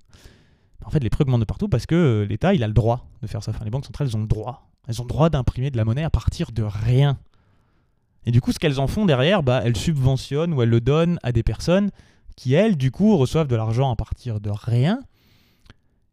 En 0.83 0.89
fait, 0.89 0.99
les 0.99 1.11
prix 1.11 1.21
augmentent 1.21 1.41
de 1.41 1.45
partout 1.45 1.69
parce 1.69 1.85
que 1.85 1.93
euh, 1.93 2.25
l'État, 2.25 2.55
il 2.55 2.63
a 2.63 2.67
le 2.67 2.73
droit 2.73 3.05
de 3.21 3.27
faire 3.27 3.43
ça. 3.43 3.51
Enfin, 3.51 3.63
les 3.63 3.69
banques 3.69 3.85
centrales, 3.85 4.07
elles 4.07 4.17
ont 4.17 4.21
le 4.21 4.27
droit. 4.27 4.67
Elles 4.87 4.99
ont 4.99 5.03
le 5.03 5.09
droit 5.09 5.29
d'imprimer 5.29 5.69
de 5.69 5.77
la 5.77 5.85
monnaie 5.85 6.03
à 6.03 6.09
partir 6.09 6.51
de 6.51 6.63
rien. 6.63 7.19
Et 8.25 8.31
du 8.31 8.41
coup, 8.41 8.51
ce 8.51 8.57
qu'elles 8.57 8.79
en 8.79 8.87
font 8.87 9.05
derrière, 9.05 9.43
bah, 9.43 9.61
elles 9.63 9.77
subventionnent 9.77 10.55
ou 10.55 10.63
elles 10.63 10.69
le 10.69 10.81
donnent 10.81 11.19
à 11.21 11.31
des 11.31 11.43
personnes 11.43 11.91
qui, 12.35 12.55
elles, 12.55 12.77
du 12.77 12.89
coup, 12.89 13.15
reçoivent 13.15 13.47
de 13.47 13.55
l'argent 13.55 13.91
à 13.91 13.95
partir 13.95 14.39
de 14.39 14.49
rien 14.49 15.01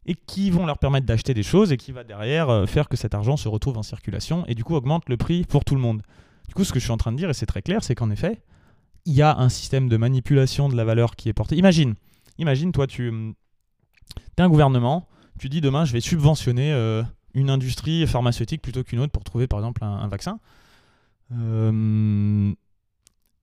et 0.05 0.13
qui 0.13 0.51
vont 0.51 0.67
leur 0.67 0.77
permettre 0.77 1.07
d'acheter 1.07 1.33
des 1.33 1.41
choses 1.41 1.71
et 1.71 1.77
qui 1.77 1.91
va 1.91 2.03
derrière 2.03 2.51
euh, 2.51 2.67
faire 2.67 2.89
que 2.89 2.95
cet 2.95 3.15
argent 3.15 3.37
se 3.37 3.47
retrouve 3.47 3.79
en 3.79 3.83
circulation 3.83 4.45
et 4.45 4.53
du 4.53 4.63
coup 4.63 4.75
augmente 4.75 5.09
le 5.09 5.17
prix 5.17 5.45
pour 5.45 5.65
tout 5.65 5.73
le 5.73 5.81
monde. 5.81 6.03
Du 6.47 6.53
coup, 6.53 6.63
ce 6.63 6.71
que 6.71 6.77
je 6.77 6.83
suis 6.83 6.91
en 6.91 6.97
train 6.97 7.11
de 7.11 7.17
dire, 7.17 7.31
et 7.31 7.33
c'est 7.33 7.47
très 7.47 7.63
clair, 7.63 7.83
c'est 7.83 7.95
qu'en 7.95 8.11
effet, 8.11 8.39
il 9.05 9.13
y 9.13 9.21
a 9.21 9.37
un 9.37 9.49
système 9.49 9.89
de 9.89 9.97
manipulation 9.97 10.69
de 10.69 10.75
la 10.75 10.83
valeur 10.83 11.15
qui 11.15 11.29
est 11.29 11.33
porté. 11.33 11.55
Imagine, 11.55 11.95
imagine, 12.37 12.71
toi, 12.71 12.87
tu 12.87 13.35
es 14.37 14.41
un 14.41 14.49
gouvernement, 14.49 15.07
tu 15.39 15.49
dis 15.49 15.61
demain, 15.61 15.85
je 15.85 15.93
vais 15.93 16.01
subventionner 16.01 16.73
euh, 16.73 17.03
une 17.33 17.49
industrie 17.49 18.07
pharmaceutique 18.07 18.61
plutôt 18.61 18.83
qu'une 18.83 18.99
autre 18.99 19.11
pour 19.11 19.23
trouver, 19.23 19.47
par 19.47 19.59
exemple, 19.59 19.83
un, 19.83 20.07
vaccin. 20.07 20.39
Euh, 21.33 22.53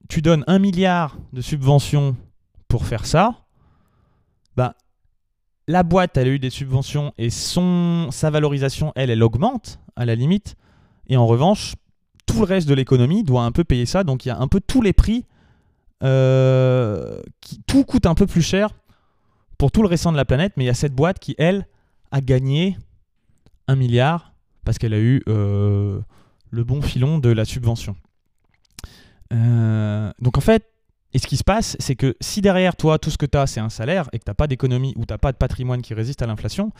tu 0.09 0.21
donnes 0.21 0.43
un 0.47 0.59
milliard 0.59 1.17
de 1.31 1.41
subventions 1.41 2.15
pour 2.67 2.85
faire 2.85 3.05
ça. 3.05 3.45
Bah, 4.57 4.75
la 5.67 5.83
boîte, 5.83 6.17
elle 6.17 6.27
a 6.27 6.31
eu 6.31 6.39
des 6.39 6.49
subventions 6.49 7.13
et 7.17 7.29
son, 7.29 8.09
sa 8.11 8.29
valorisation, 8.29 8.91
elle, 8.95 9.09
elle 9.09 9.23
augmente 9.23 9.79
à 9.95 10.05
la 10.05 10.15
limite. 10.15 10.55
Et 11.07 11.17
en 11.17 11.27
revanche, 11.27 11.75
tout 12.25 12.39
le 12.39 12.45
reste 12.45 12.67
de 12.67 12.73
l'économie 12.73 13.23
doit 13.23 13.43
un 13.43 13.51
peu 13.51 13.63
payer 13.63 13.85
ça. 13.85 14.03
Donc 14.03 14.25
il 14.25 14.29
y 14.29 14.31
a 14.31 14.39
un 14.39 14.47
peu 14.47 14.59
tous 14.59 14.81
les 14.81 14.93
prix. 14.93 15.25
Euh, 16.03 17.21
tout 17.65 17.85
coûte 17.85 18.05
un 18.05 18.15
peu 18.15 18.27
plus 18.27 18.41
cher 18.41 18.69
pour 19.57 19.71
tout 19.71 19.81
le 19.81 19.87
restant 19.87 20.11
de 20.11 20.17
la 20.17 20.25
planète. 20.25 20.53
Mais 20.57 20.65
il 20.65 20.67
y 20.67 20.71
a 20.71 20.75
cette 20.75 20.93
boîte 20.93 21.19
qui, 21.19 21.35
elle, 21.37 21.67
a 22.11 22.21
gagné 22.21 22.77
un 23.67 23.75
milliard 23.75 24.33
parce 24.65 24.77
qu'elle 24.77 24.93
a 24.93 24.99
eu 24.99 25.21
euh, 25.27 25.99
le 26.49 26.63
bon 26.63 26.81
filon 26.81 27.19
de 27.19 27.29
la 27.29 27.45
subvention. 27.45 27.95
Euh, 29.33 30.11
donc 30.19 30.37
en 30.37 30.41
fait, 30.41 30.65
et 31.13 31.19
ce 31.19 31.27
qui 31.27 31.37
se 31.37 31.43
passe, 31.43 31.75
c'est 31.79 31.95
que 31.95 32.15
si 32.21 32.41
derrière 32.41 32.75
toi, 32.75 32.97
tout 32.97 33.09
ce 33.09 33.17
que 33.17 33.25
tu 33.25 33.37
as, 33.37 33.47
c'est 33.47 33.59
un 33.59 33.69
salaire 33.69 34.09
et 34.13 34.19
que 34.19 34.23
tu 34.23 34.29
n'as 34.29 34.35
pas 34.35 34.47
d'économie 34.47 34.93
ou 34.95 35.05
tu 35.05 35.13
n'as 35.13 35.17
pas 35.17 35.31
de 35.31 35.37
patrimoine 35.37 35.81
qui 35.81 35.93
résiste 35.93 36.21
à 36.21 36.27
l'inflation, 36.27 36.71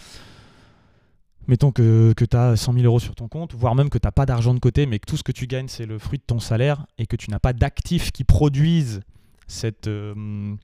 mettons 1.48 1.72
que, 1.72 2.14
que 2.14 2.26
tu 2.26 2.36
as 2.36 2.56
100 2.56 2.74
000 2.74 2.86
euros 2.86 3.00
sur 3.00 3.16
ton 3.16 3.28
compte, 3.28 3.54
voire 3.54 3.76
même 3.76 3.90
que 3.90 3.98
tu 3.98 4.08
n'as 4.08 4.12
pas 4.12 4.26
d'argent 4.26 4.54
de 4.54 4.60
côté, 4.60 4.86
mais 4.86 5.00
que 5.00 5.06
tout 5.06 5.18
ce 5.18 5.24
que 5.24 5.32
tu 5.32 5.46
gagnes, 5.46 5.68
c'est 5.68 5.86
le 5.86 6.00
fruit 6.00 6.18
de 6.18 6.24
ton 6.24 6.40
salaire 6.40 6.86
et 6.98 7.06
que 7.06 7.16
tu 7.16 7.30
n'as 7.30 7.40
pas 7.40 7.54
d'actifs 7.54 8.12
qui 8.12 8.24
produisent 8.24 9.02
euh, 9.88 10.56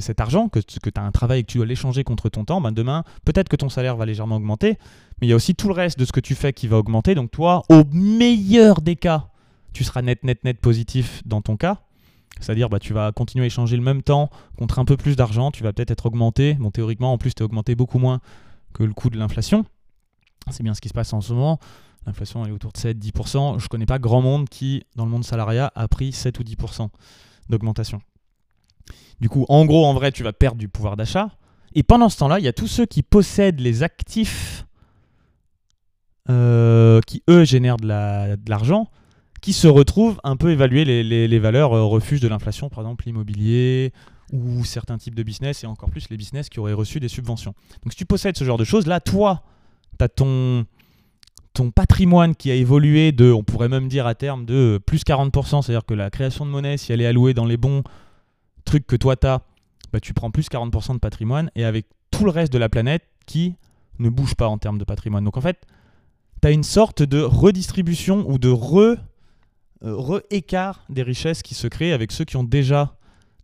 cet 0.00 0.20
argent, 0.20 0.48
que, 0.48 0.60
que 0.60 0.90
tu 0.90 1.00
as 1.00 1.02
un 1.02 1.10
travail 1.10 1.40
et 1.40 1.42
que 1.42 1.50
tu 1.50 1.58
dois 1.58 1.66
l'échanger 1.66 2.04
contre 2.04 2.28
ton 2.28 2.44
temps, 2.44 2.60
ben 2.60 2.72
demain, 2.72 3.04
peut-être 3.24 3.48
que 3.48 3.56
ton 3.56 3.68
salaire 3.68 3.96
va 3.96 4.06
légèrement 4.06 4.36
augmenter, 4.36 4.78
mais 5.20 5.26
il 5.26 5.30
y 5.30 5.32
a 5.32 5.36
aussi 5.36 5.54
tout 5.54 5.68
le 5.68 5.74
reste 5.74 5.98
de 5.98 6.04
ce 6.04 6.12
que 6.12 6.20
tu 6.20 6.34
fais 6.34 6.52
qui 6.52 6.68
va 6.68 6.78
augmenter. 6.78 7.14
Donc 7.14 7.30
toi, 7.30 7.62
au 7.68 7.82
meilleur 7.92 8.80
des 8.80 8.96
cas, 8.96 9.28
tu 9.72 9.84
seras 9.84 10.02
net, 10.02 10.24
net, 10.24 10.42
net 10.44 10.58
positif 10.60 11.22
dans 11.26 11.42
ton 11.42 11.56
cas. 11.56 11.82
C'est-à-dire, 12.40 12.68
bah, 12.68 12.78
tu 12.78 12.92
vas 12.92 13.12
continuer 13.12 13.44
à 13.44 13.46
échanger 13.46 13.76
le 13.76 13.82
même 13.82 14.02
temps 14.02 14.30
contre 14.56 14.78
un 14.78 14.84
peu 14.84 14.96
plus 14.96 15.16
d'argent, 15.16 15.50
tu 15.50 15.62
vas 15.62 15.72
peut-être 15.72 15.90
être 15.90 16.06
augmenté. 16.06 16.56
Théoriquement, 16.72 17.12
en 17.12 17.18
plus, 17.18 17.34
tu 17.34 17.42
es 17.42 17.44
augmenté 17.44 17.74
beaucoup 17.74 17.98
moins 17.98 18.20
que 18.72 18.84
le 18.84 18.92
coût 18.92 19.10
de 19.10 19.18
l'inflation. 19.18 19.64
C'est 20.50 20.62
bien 20.62 20.74
ce 20.74 20.80
qui 20.80 20.88
se 20.88 20.94
passe 20.94 21.12
en 21.12 21.20
ce 21.20 21.32
moment. 21.32 21.58
L'inflation 22.06 22.46
est 22.46 22.52
autour 22.52 22.72
de 22.72 22.78
7-10%. 22.78 23.58
Je 23.58 23.64
ne 23.64 23.68
connais 23.68 23.86
pas 23.86 23.98
grand 23.98 24.22
monde 24.22 24.48
qui, 24.48 24.84
dans 24.96 25.04
le 25.04 25.10
monde 25.10 25.24
salariat, 25.24 25.72
a 25.74 25.88
pris 25.88 26.12
7 26.12 26.38
ou 26.38 26.42
10% 26.42 26.88
d'augmentation. 27.48 28.00
Du 29.20 29.28
coup, 29.28 29.46
en 29.48 29.64
gros, 29.66 29.84
en 29.86 29.94
vrai, 29.94 30.12
tu 30.12 30.22
vas 30.22 30.32
perdre 30.32 30.58
du 30.58 30.68
pouvoir 30.68 30.96
d'achat. 30.96 31.30
Et 31.74 31.82
pendant 31.82 32.08
ce 32.08 32.18
temps-là, 32.18 32.38
il 32.38 32.44
y 32.44 32.48
a 32.48 32.52
tous 32.52 32.66
ceux 32.66 32.86
qui 32.86 33.02
possèdent 33.02 33.60
les 33.60 33.82
actifs 33.82 34.66
euh, 36.30 37.00
qui, 37.06 37.22
eux, 37.28 37.44
génèrent 37.44 37.76
de 37.78 38.48
l'argent 38.48 38.88
qui 39.40 39.52
se 39.52 39.68
retrouvent 39.68 40.20
un 40.24 40.36
peu 40.36 40.50
évaluer 40.50 40.84
les, 40.84 41.38
valeurs 41.38 41.72
euh, 41.72 41.84
refuges 41.84 42.20
de 42.20 42.28
l'inflation, 42.28 42.68
par 42.68 42.80
exemple 42.80 43.04
l'immobilier 43.06 43.92
ou 44.32 44.64
certains 44.64 44.98
types 44.98 45.14
de 45.14 45.22
business 45.22 45.64
et 45.64 45.66
encore 45.66 45.90
plus 45.90 46.10
les 46.10 46.16
business 46.16 46.48
qui 46.48 46.60
auraient 46.60 46.72
reçu 46.74 47.00
des 47.00 47.08
subventions. 47.08 47.54
Donc 47.82 47.92
si 47.92 47.96
tu 47.96 48.04
possèdes 48.04 48.36
ce 48.36 48.44
genre 48.44 48.58
de 48.58 48.64
choses, 48.64 48.86
là, 48.86 49.00
toi, 49.00 49.42
tu 49.98 50.04
as 50.04 50.08
ton, 50.08 50.66
ton 51.58 51.72
patrimoine 51.72 52.36
qui 52.36 52.52
a 52.52 52.54
évolué 52.54 53.10
de, 53.10 53.32
on 53.32 53.42
pourrait 53.42 53.68
même 53.68 53.88
dire 53.88 54.06
à 54.06 54.14
terme, 54.14 54.44
de 54.44 54.78
plus 54.86 55.02
40%, 55.02 55.60
c'est-à-dire 55.60 55.84
que 55.84 55.92
la 55.92 56.08
création 56.08 56.46
de 56.46 56.52
monnaie, 56.52 56.76
si 56.76 56.92
elle 56.92 57.00
est 57.00 57.06
allouée 57.06 57.34
dans 57.34 57.46
les 57.46 57.56
bons 57.56 57.82
trucs 58.64 58.86
que 58.86 58.94
toi 58.94 59.16
tu 59.16 59.26
as, 59.26 59.40
bah, 59.92 59.98
tu 59.98 60.14
prends 60.14 60.30
plus 60.30 60.48
40% 60.48 60.92
de 60.94 60.98
patrimoine 60.98 61.50
et 61.56 61.64
avec 61.64 61.86
tout 62.12 62.24
le 62.24 62.30
reste 62.30 62.52
de 62.52 62.58
la 62.58 62.68
planète 62.68 63.02
qui 63.26 63.56
ne 63.98 64.08
bouge 64.08 64.36
pas 64.36 64.46
en 64.46 64.56
termes 64.56 64.78
de 64.78 64.84
patrimoine. 64.84 65.24
Donc 65.24 65.36
en 65.36 65.40
fait, 65.40 65.66
tu 66.40 66.46
as 66.46 66.52
une 66.52 66.62
sorte 66.62 67.02
de 67.02 67.20
redistribution 67.20 68.24
ou 68.30 68.38
de 68.38 68.50
euh, 68.50 68.96
re-écart 69.82 70.84
des 70.88 71.02
richesses 71.02 71.42
qui 71.42 71.56
se 71.56 71.66
créent 71.66 71.92
avec 71.92 72.12
ceux 72.12 72.24
qui 72.24 72.36
ont 72.36 72.44
déjà 72.44 72.94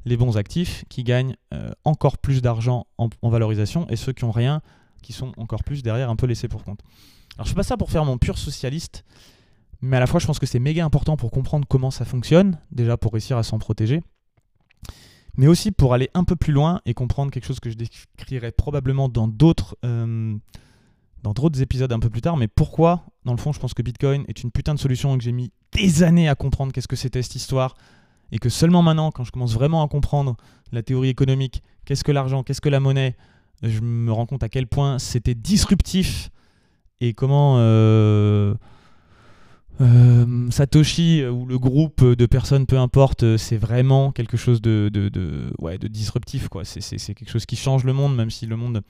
les 0.04 0.16
bons 0.16 0.36
actifs, 0.36 0.84
qui 0.88 1.02
gagnent 1.02 1.34
euh, 1.52 1.72
encore 1.82 2.18
plus 2.18 2.42
d'argent 2.42 2.86
en, 2.96 3.08
valorisation, 3.28 3.88
et 3.88 3.96
ceux 3.96 4.12
qui 4.12 4.22
ont 4.22 4.30
rien, 4.30 4.62
qui 5.02 5.12
sont 5.12 5.32
encore 5.36 5.64
plus 5.64 5.82
derrière 5.82 6.10
un 6.10 6.16
peu 6.16 6.26
laissés 6.26 6.46
pour 6.46 6.62
compte. 6.62 6.78
Alors 7.36 7.46
je 7.46 7.50
fais 7.50 7.56
pas 7.56 7.62
ça 7.62 7.76
pour 7.76 7.90
faire 7.90 8.04
mon 8.04 8.18
pur 8.18 8.38
socialiste, 8.38 9.04
mais 9.80 9.96
à 9.96 10.00
la 10.00 10.06
fois 10.06 10.20
je 10.20 10.26
pense 10.26 10.38
que 10.38 10.46
c'est 10.46 10.58
méga 10.58 10.84
important 10.84 11.16
pour 11.16 11.30
comprendre 11.30 11.66
comment 11.68 11.90
ça 11.90 12.04
fonctionne, 12.04 12.58
déjà 12.70 12.96
pour 12.96 13.12
réussir 13.12 13.36
à 13.36 13.42
s'en 13.42 13.58
protéger, 13.58 14.02
mais 15.36 15.46
aussi 15.46 15.72
pour 15.72 15.94
aller 15.94 16.10
un 16.14 16.24
peu 16.24 16.36
plus 16.36 16.52
loin 16.52 16.80
et 16.86 16.94
comprendre 16.94 17.30
quelque 17.32 17.46
chose 17.46 17.60
que 17.60 17.70
je 17.70 17.76
décrirai 17.76 18.52
probablement 18.52 19.08
dans 19.08 19.26
d'autres 19.26 19.76
euh, 19.84 20.36
dans 21.24 21.32
d'autres 21.32 21.62
épisodes 21.62 21.90
un 21.92 21.98
peu 21.98 22.10
plus 22.10 22.20
tard, 22.20 22.36
mais 22.36 22.48
pourquoi, 22.48 23.06
dans 23.24 23.32
le 23.32 23.38
fond, 23.38 23.50
je 23.50 23.58
pense 23.58 23.72
que 23.72 23.80
Bitcoin 23.80 24.24
est 24.28 24.42
une 24.42 24.50
putain 24.50 24.74
de 24.74 24.78
solution 24.78 25.14
et 25.14 25.18
que 25.18 25.24
j'ai 25.24 25.32
mis 25.32 25.50
des 25.72 26.02
années 26.02 26.28
à 26.28 26.34
comprendre 26.34 26.70
qu'est-ce 26.70 26.86
que 26.86 26.96
c'était 26.96 27.22
cette 27.22 27.34
histoire, 27.34 27.76
et 28.30 28.38
que 28.38 28.50
seulement 28.50 28.82
maintenant, 28.82 29.10
quand 29.10 29.24
je 29.24 29.32
commence 29.32 29.54
vraiment 29.54 29.82
à 29.82 29.88
comprendre 29.88 30.36
la 30.70 30.82
théorie 30.82 31.08
économique, 31.08 31.62
qu'est-ce 31.86 32.04
que 32.04 32.12
l'argent, 32.12 32.42
qu'est-ce 32.42 32.60
que 32.60 32.68
la 32.68 32.78
monnaie, 32.78 33.16
je 33.62 33.80
me 33.80 34.12
rends 34.12 34.26
compte 34.26 34.42
à 34.42 34.50
quel 34.50 34.66
point 34.66 34.98
c'était 34.98 35.34
disruptif 35.34 36.30
et 37.04 37.12
comment 37.12 37.56
euh, 37.58 38.54
euh, 39.80 40.50
Satoshi 40.50 41.24
ou 41.26 41.44
le 41.44 41.58
groupe 41.58 42.02
de 42.02 42.26
personnes, 42.26 42.66
peu 42.66 42.78
importe, 42.78 43.36
c'est 43.36 43.58
vraiment 43.58 44.10
quelque 44.10 44.36
chose 44.36 44.62
de, 44.62 44.90
ouais, 45.58 45.78
de 45.78 45.88
disruptif. 45.88 46.48
Quoi. 46.48 46.64
C'est, 46.64 46.80
quelque 47.14 47.30
chose 47.30 47.46
qui 47.46 47.56
change 47.56 47.84
le 47.84 47.92
monde, 47.92 48.16
même 48.16 48.30
si 48.30 48.46
le 48.46 48.56
monde 48.56 48.82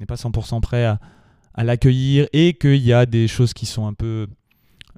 n'est 0.00 0.06
pas 0.06 0.16
100% 0.16 0.60
prêt 0.60 0.84
à, 0.84 1.64
l'accueillir 1.64 2.26
et 2.32 2.54
qu'il 2.54 2.82
y 2.82 2.92
a 2.92 3.06
des 3.06 3.28
choses 3.28 3.52
qui 3.52 3.66
sont 3.66 3.86
un 3.86 3.94
peu... 3.94 4.26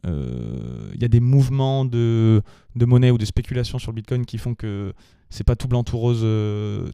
Euh, 0.06 0.90
il 0.94 1.00
y 1.00 1.04
a 1.04 1.08
des 1.08 1.20
mouvements 1.20 1.84
de, 1.84 2.42
monnaie 2.76 3.10
ou 3.10 3.18
de 3.18 3.24
spéculation 3.24 3.78
sur 3.78 3.92
le 3.92 3.96
Bitcoin 3.96 4.26
qui 4.26 4.38
font 4.38 4.54
que 4.54 4.92
c'est 5.30 5.44
pas 5.44 5.56
tout 5.56 5.68
blanc, 5.68 5.84
tout 5.84 5.98
rose, 5.98 6.20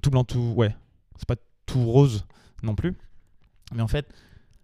tout 0.03 0.11
blanc, 0.11 0.25
tout... 0.25 0.53
Ouais, 0.57 0.75
c'est 1.17 1.27
pas 1.27 1.37
tout 1.67 1.85
rose 1.85 2.27
non 2.63 2.75
plus. 2.75 2.95
Mais 3.75 3.83
en 3.83 3.89
fait, 3.89 4.07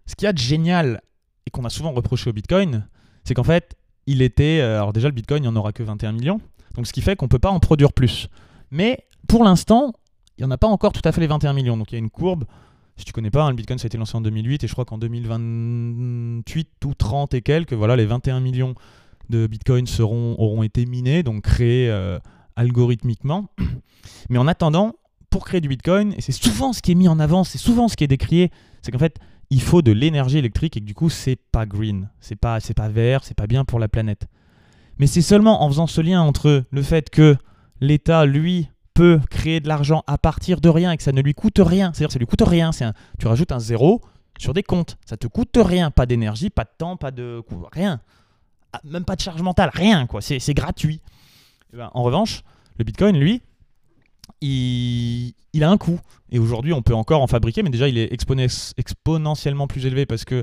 ce 0.07 0.15
qu'il 0.15 0.27
y 0.27 0.29
a 0.29 0.33
de 0.33 0.39
génial 0.39 1.01
et 1.47 1.51
qu'on 1.51 1.65
a 1.65 1.71
souvent 1.71 1.93
reproché 1.93 2.31
au 2.31 2.33
Bitcoin, 2.33 2.87
c'est 3.25 3.35
qu'en 3.35 3.45
fait, 3.45 3.77
il 4.07 4.23
était... 4.23 4.61
Euh, 4.61 4.77
alors 4.77 4.93
déjà, 4.93 5.09
le 5.09 5.15
Bitcoin, 5.15 5.43
il 5.43 5.49
n'y 5.49 5.53
en 5.53 5.57
aura 5.57 5.73
que 5.73 5.83
21 5.83 6.13
millions. 6.13 6.41
Donc 6.75 6.87
ce 6.87 6.93
qui 6.93 7.03
fait 7.03 7.17
qu'on 7.17 7.27
ne 7.27 7.31
peut 7.31 7.39
pas 7.39 7.51
en 7.51 7.61
produire 7.61 7.93
plus. 7.93 8.29
Mais 8.71 9.07
pour 9.29 9.45
l'instant, 9.45 9.93
il 10.39 10.43
n'y 10.43 10.47
en 10.47 10.51
a 10.51 10.59
pas 10.59 10.67
encore 10.67 10.93
tout 10.93 11.03
à 11.05 11.13
fait 11.13 11.21
les 11.21 11.27
21 11.27 11.53
millions. 11.53 11.77
Donc 11.77 11.91
il 11.93 11.95
y 11.95 11.97
a 11.97 11.99
une 11.99 12.11
courbe. 12.11 12.45
Si 12.97 13.05
tu 13.05 13.13
connais 13.13 13.31
pas, 13.31 13.45
hein, 13.45 13.51
le 13.51 13.57
Bitcoin 13.57 13.79
ça 13.79 13.87
a 13.87 13.89
été 13.89 13.99
lancé 13.99 14.17
en 14.17 14.23
2008 14.23 14.65
et 14.65 14.67
je 14.67 14.73
crois 14.73 14.87
qu'en 14.87 14.97
2028 14.97 16.69
ou 16.87 16.95
30 16.95 17.35
et 17.35 17.43
quelques, 17.43 17.75
voilà, 17.75 17.95
les 17.95 18.07
21 18.07 18.41
millions 18.41 18.75
de 19.29 19.47
Bitcoin 19.47 19.87
seront, 19.87 20.35
auront 20.39 20.63
été 20.63 20.87
minés, 20.87 21.23
donc 21.23 21.43
créés 21.43 21.91
euh, 21.91 22.19
algorithmiquement. 22.55 23.47
Mais 24.31 24.39
en 24.39 24.47
attendant, 24.47 24.95
pour 25.29 25.45
créer 25.45 25.61
du 25.61 25.69
Bitcoin, 25.69 26.15
et 26.17 26.21
c'est 26.21 26.33
souvent 26.33 26.73
ce 26.73 26.81
qui 26.81 26.93
est 26.93 26.95
mis 26.95 27.09
en 27.09 27.19
avant, 27.19 27.45
c'est 27.45 27.59
souvent 27.59 27.89
ce 27.89 27.97
qui 27.97 28.05
est 28.05 28.09
décrié, 28.09 28.51
c'est 28.81 28.93
qu'en 28.93 28.99
fait, 28.99 29.19
il 29.51 29.63
faut 29.63 29.83
de 29.83 29.93
l'énergie 29.93 30.39
électrique 30.39 30.77
et 30.77 30.81
que 30.81 30.85
du 30.85 30.95
coup, 30.95 31.11
c'est 31.11 31.37
pas 31.37 31.67
green, 31.67 32.09
c'est 32.21 32.37
pas, 32.37 32.61
c'est 32.61 32.75
pas 32.75 32.89
vert, 32.89 33.25
c'est 33.25 33.37
pas 33.37 33.47
bien 33.47 33.65
pour 33.65 33.79
la 33.79 33.89
planète. 33.89 34.27
Mais 34.99 35.07
c'est 35.07 35.23
seulement 35.23 35.63
en 35.63 35.69
faisant 35.69 35.87
ce 35.87 36.01
lien 36.01 36.23
entre 36.23 36.65
le 36.71 36.83
fait 36.83 37.11
que 37.11 37.37
l'État, 37.81 38.25
lui, 38.27 38.69
peut 38.97 39.21
créer 39.31 39.61
de 39.61 39.69
l'argent 39.69 40.03
à 40.07 40.17
partir 40.17 40.61
de 40.61 40.71
rien 40.71 40.91
et 40.91 40.97
que 40.97 41.03
ça 41.03 41.13
ne 41.13 41.21
lui 41.21 41.35
coûte 41.35 41.61
rien. 41.63 41.93
C'est-à-dire 41.93 42.13
ça 42.13 42.19
lui 42.19 42.27
coûte 42.27 42.43
rien. 42.43 42.73
C'est 42.73 42.87
tu 43.19 43.27
rajoutes 43.27 43.53
un 43.53 43.61
zéro 43.61 44.01
sur 44.39 44.55
des 44.55 44.63
comptes. 44.63 44.97
Ça 45.05 45.19
te 45.19 45.27
coûte 45.27 45.57
rien. 45.57 45.91
Pas 45.91 46.07
d'énergie, 46.07 46.49
pas 46.49 46.65
de 46.65 46.71
temps, 46.77 46.97
pas 46.97 47.11
de... 47.11 47.43
Rien. 47.73 48.01
Ah, 48.73 48.81
même 48.85 49.05
pas 49.05 49.15
de 49.15 49.21
charge 49.21 49.43
mentale. 49.43 49.71
Rien. 49.73 50.07
quoi. 50.07 50.23
C'est 50.23 50.55
gratuit. 50.55 51.03
Eh 51.75 51.77
ben, 51.77 51.91
en 51.93 52.03
revanche, 52.03 52.43
le 52.79 52.85
Bitcoin, 52.85 53.19
lui, 53.19 53.43
il, 54.47 55.65
a 55.65 55.71
un 55.71 55.77
coût. 55.77 56.01
Et 56.31 56.39
aujourd'hui, 56.39 56.73
on 56.73 56.83
peut 56.83 56.95
encore 56.95 57.23
en 57.23 57.27
fabriquer, 57.27 57.63
mais 57.63 57.71
déjà, 57.71 57.89
il 57.89 57.99
est 57.99 58.13
exponentiellement 58.13 59.67
plus 59.67 59.87
élevé 59.87 60.07
parce 60.07 60.25
que 60.25 60.43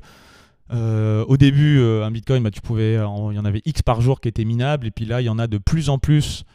euh, 0.72 1.25
au 1.27 1.38
début, 1.38 1.79
euh, 1.79 2.05
un 2.05 2.12
Bitcoin, 2.12 2.41
bah, 2.41 2.51
tu 2.51 2.62
pouvais, 2.62 2.93
il 2.93 3.36
y 3.36 3.39
en 3.39 3.45
avait 3.45 3.62
X 3.65 3.81
par 3.81 4.01
jour 4.01 4.22
qui 4.22 4.29
étaient 4.29 4.45
minables, 4.45 4.88
et 4.88 4.91
puis 4.91 5.05
là, 5.05 5.22
il 5.22 5.25
y 5.25 5.29
en 5.29 5.39
a 5.39 5.48
de 5.48 5.57
plus 5.57 5.89
en 5.89 5.98
plus 5.98 6.45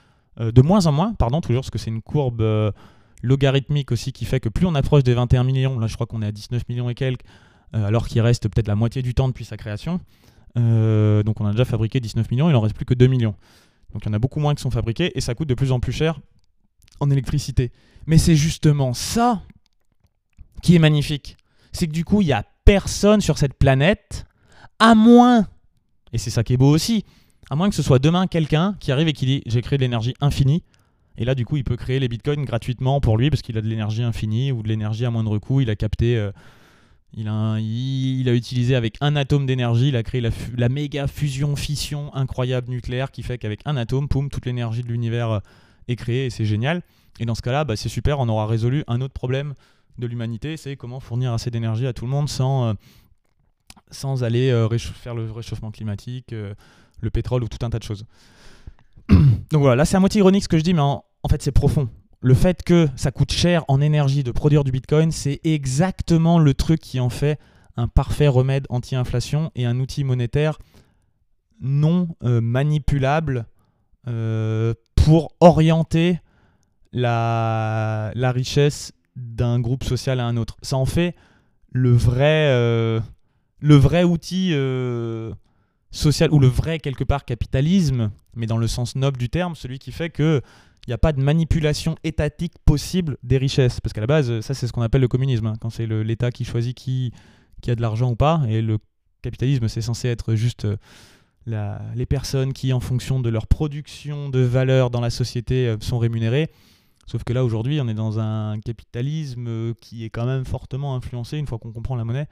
euh, 0.41 0.51
de 0.51 0.63
moins 0.63 0.87
en 0.87 0.93
moins, 0.93 1.15
pardon, 1.15 1.41
toujours 1.41 1.63
parce 1.63 1.71
que 1.71 1.79
c'est 1.79 1.91
une 1.91 2.03
courbe 2.03 2.43
logarithmique 3.23 3.93
aussi 3.93 4.13
qui 4.13 4.25
fait 4.25 4.41
que 4.41 4.49
plus 4.49 4.65
on 4.65 4.75
approche 4.75 5.03
des 5.03 5.15
21 5.15 5.43
millions, 5.43 5.79
là 5.81 5.89
je 5.89 5.95
crois 5.95 6.07
qu'on 6.07 6.23
est 6.23 6.27
à 6.27 6.33
19 6.33 6.69
millions 6.69 6.89
et 6.89 6.95
quelques, 6.95 7.25
alors 7.73 8.07
qu'il 8.07 8.21
reste 8.21 8.49
peut-être 8.49 8.69
la 8.69 8.77
moitié 8.77 9.03
du 9.03 9.13
temps 9.13 9.27
depuis 9.27 9.45
sa 9.45 9.57
création. 9.57 10.01
donc 10.55 11.41
on 11.41 11.47
a 11.47 11.51
déjà 11.51 11.65
fabriqué 11.65 11.99
19 11.99 12.31
millions, 12.31 12.49
il 12.49 12.55
en 12.55 12.61
reste 12.61 12.77
plus 12.77 12.85
que 12.85 12.95
2 12.95 13.09
millions. 13.09 13.35
Donc 13.93 14.03
il 14.05 14.09
y 14.09 14.11
en 14.11 14.15
a 14.15 14.21
beaucoup 14.21 14.39
moins 14.39 14.55
qui 14.55 14.63
sont 14.63 14.71
fabriqués 14.71 15.11
et 15.19 15.21
ça 15.21 15.35
coûte 15.35 15.49
de 15.49 15.55
plus 15.55 15.73
en 15.73 15.81
plus 15.81 15.93
cher 15.93 16.21
en 17.01 17.11
électricité. 17.11 17.71
Mais 18.07 18.19
c'est 18.19 18.37
justement 18.37 18.95
ça 18.95 19.43
qui 20.63 20.75
est 20.75 20.79
magnifique. 20.79 21.37
C'est 21.73 21.87
que 21.87 21.93
du 21.93 22.05
coup, 22.05 22.21
il 22.23 22.27
n'y 22.27 22.33
a 22.33 22.45
personne 22.65 23.21
sur 23.21 23.39
cette 23.39 23.55
planète, 23.55 24.27
à 24.79 24.95
moins, 24.95 25.47
et 26.13 26.19
c'est 26.19 26.31
ça 26.31 26.43
qui 26.43 26.55
est 26.55 26.57
beau 26.57 26.71
aussi, 26.71 27.05
à 27.51 27.57
moins 27.57 27.69
que 27.69 27.75
ce 27.75 27.83
soit 27.83 27.99
demain 27.99 28.27
quelqu'un 28.27 28.77
qui 28.81 28.93
arrive 28.93 29.09
et 29.09 29.13
qui 29.13 29.27
dit 29.27 29.43
j'ai 29.47 29.63
créé 29.63 29.79
de 29.79 29.83
l'énergie 29.83 30.15
infinie. 30.21 30.63
Et 31.17 31.25
là, 31.25 31.35
du 31.35 31.45
coup, 31.45 31.57
il 31.57 31.65
peut 31.65 31.77
créer 31.77 31.99
les 31.99 32.07
bitcoins 32.07 32.45
gratuitement 32.45 33.01
pour 33.01 33.19
lui 33.19 33.29
parce 33.29 33.43
qu'il 33.43 33.59
a 33.59 33.61
de 33.61 33.67
l'énergie 33.67 34.03
infinie 34.03 34.53
ou 34.53 34.63
de 34.63 34.69
l'énergie 34.69 35.05
à 35.05 35.11
moindre 35.11 35.39
coût. 35.39 35.61
Il 35.61 35.69
a 35.69 35.75
capté, 35.75 36.17
euh, 36.17 36.31
il, 37.13 37.27
a, 37.27 37.59
il, 37.59 38.29
a, 38.29 38.35
utilisé 38.35 38.77
avec 38.77 38.97
un 39.01 39.17
atome 39.17 39.45
d'énergie, 39.45 39.89
il 39.89 39.97
a 39.97 40.05
créé 40.05 40.21
la, 40.21 40.69
méga 40.69 41.09
fusion, 41.09 41.57
fission 41.57 42.15
incroyable 42.15 42.71
nucléaire 42.71 43.11
qui 43.11 43.25
fait 43.25 43.37
qu'avec 43.37 43.61
un 43.65 43.77
atome, 43.77 44.07
poum, 44.07 44.31
toute 44.31 44.47
l'énergie 44.47 44.83
de 44.83 44.89
l'univers 44.89 45.31
euh, 45.31 45.39
est 45.89 45.97
créée 45.97 46.27
et 46.27 46.31
c'est 46.31 46.45
génial. 46.45 46.83
Et 47.21 47.25
dans 47.25 47.35
ce 47.35 47.43
cas-là, 47.43 47.65
bah, 47.65 47.77
c'est 47.77 47.89
super, 47.89 48.21
on 48.21 48.29
aura 48.29 48.47
résolu 48.47 48.85
un 48.87 49.01
autre 49.01 49.15
problème 49.15 49.55
de 49.99 50.07
l'humanité, 50.07 50.57
c'est 50.57 50.77
comment 50.77 51.01
fournir 51.01 51.33
assez 51.33 51.51
d'énergie 51.51 51.87
à 51.87 51.93
tout 51.93 52.05
le 52.05 52.11
monde 52.11 52.29
sans, 52.29 52.69
euh, 52.69 52.73
sans 53.91 54.23
aller 54.23 54.53
faire 54.79 55.17
le 55.17 55.31
réchauffement 55.33 55.73
climatique 55.73 56.33
le 57.01 57.11
pétrole 57.11 57.45
ou 57.45 57.49
tout 57.49 57.65
un 57.65 57.71
tas 57.71 57.79
de 57.79 57.85
choses. 57.85 58.05
Donc 59.09 59.61
voilà, 59.61 59.77
là 59.77 59.85
c'est 59.85 59.97
à 59.97 60.01
moitié 60.01 60.21
ironique 60.21 60.45
ce 60.45 60.49
que 60.49 60.59
je 60.59 60.63
dis, 60.63 60.75
mais 60.75 60.83
en, 60.83 61.05
fait 61.29 61.43
c'est 61.43 61.53
profond. 61.53 61.89
Le 62.21 62.35
fait 62.35 62.63
que 62.63 62.89
ça 62.97 63.13
coûte 63.13 63.33
cher 63.33 63.65
en 63.69 63.81
énergie 63.81 64.25
de 64.25 64.33
produire 64.33 64.65
du 64.65 64.73
Bitcoin, 64.73 65.13
c'est 65.13 65.41
exactement 65.45 66.39
le 66.39 66.55
truc 66.55 66.81
qui 66.81 66.99
en 67.01 67.11
fait 67.11 67.39
un 67.77 67.87
parfait 67.87 68.29
remède 68.29 68.67
anti-inflation 68.71 69.53
et 69.55 69.67
un 69.67 69.79
outil 69.79 70.03
monétaire 70.03 70.59
non 71.61 72.09
euh, 72.25 72.41
manipulable 72.41 73.47
euh, 74.09 74.75
pour 75.09 75.35
orienter 75.41 76.21
la, 76.93 78.13
richesse 78.15 78.93
d'un 79.17 79.59
groupe 79.59 79.83
social 79.83 80.21
à 80.21 80.27
un 80.27 80.37
autre. 80.37 80.59
Ça 80.61 80.77
en 80.77 80.85
fait 80.85 81.15
le 81.73 81.93
vrai, 81.93 82.51
euh, 82.51 83.01
le 83.59 83.75
vrai 83.77 84.05
outil 84.05 84.53
social, 85.91 86.31
ou 86.31 86.39
le 86.39 86.47
vrai 86.47 86.79
quelque 86.79 87.05
part 87.05 87.25
capitalisme, 87.25 88.11
mais 88.35 88.45
dans 88.45 88.59
le 88.59 88.67
sens 88.67 88.97
noble 88.97 89.17
du 89.17 89.31
terme, 89.31 89.55
celui 89.55 89.79
qui 89.79 89.93
fait 89.93 90.11
que 90.11 90.43
il 90.87 90.91
n'y 90.91 90.95
a 90.95 90.99
pas 90.99 91.15
de 91.15 91.23
manipulation 91.23 91.97
étatique 92.05 92.53
possible 92.67 93.17
des 93.23 93.39
richesses. 93.39 93.81
Parce 93.81 93.95
qu'à 93.95 94.03
la 94.03 94.07
base, 94.07 94.41
ça 94.41 94.53
c'est 94.53 94.67
ce 94.67 94.75
qu'on 94.75 94.83
appelle 94.83 95.01
le 95.01 95.09
communisme, 95.09 95.47
hein, 95.47 95.55
quand 95.59 95.71
c'est 95.71 95.87
l'État 95.87 96.31
qui 96.31 96.45
choisit 96.45 96.77
qui, 96.77 97.13
qui 97.63 97.71
a 97.71 97.75
de 97.75 97.81
l'argent 97.81 98.11
ou 98.11 98.17
pas, 98.17 98.43
et 98.47 98.61
le 98.61 98.77
capitalisme 99.23 99.69
c'est 99.69 99.81
censé 99.81 100.09
être 100.09 100.35
juste 100.35 100.67
euh, 100.67 100.77
les 101.95 102.07
personnes 102.07 102.53
qui, 102.53 102.73
en 102.73 102.81
fonction 102.81 103.21
de 103.21 103.29
leur 103.29 103.47
production 103.47 104.29
de 104.29 104.41
valeur 104.41 104.91
dans 104.91 105.01
la 105.01 105.11
société, 105.11 105.69
euh, 105.69 105.77
sont 105.81 105.99
rémunérées. 105.99 106.51
Sauf 107.07 107.25
que 107.25 107.33
là, 107.33 107.45
aujourd'hui, 107.45 107.81
on 107.81 107.89
est 107.89 107.95
dans 107.95 108.19
un 108.21 108.61
capitalisme 108.61 109.47
euh, 109.49 109.75
qui 109.81 110.05
est 110.05 110.11
quand 110.11 110.27
même 110.27 110.45
fortement 110.45 110.95
influencé, 110.95 111.39
une 111.39 111.47
fois 111.47 111.59
qu'on 111.59 111.73
comprend 111.73 111.97
la 111.97 112.05
monnaie, 112.05 112.29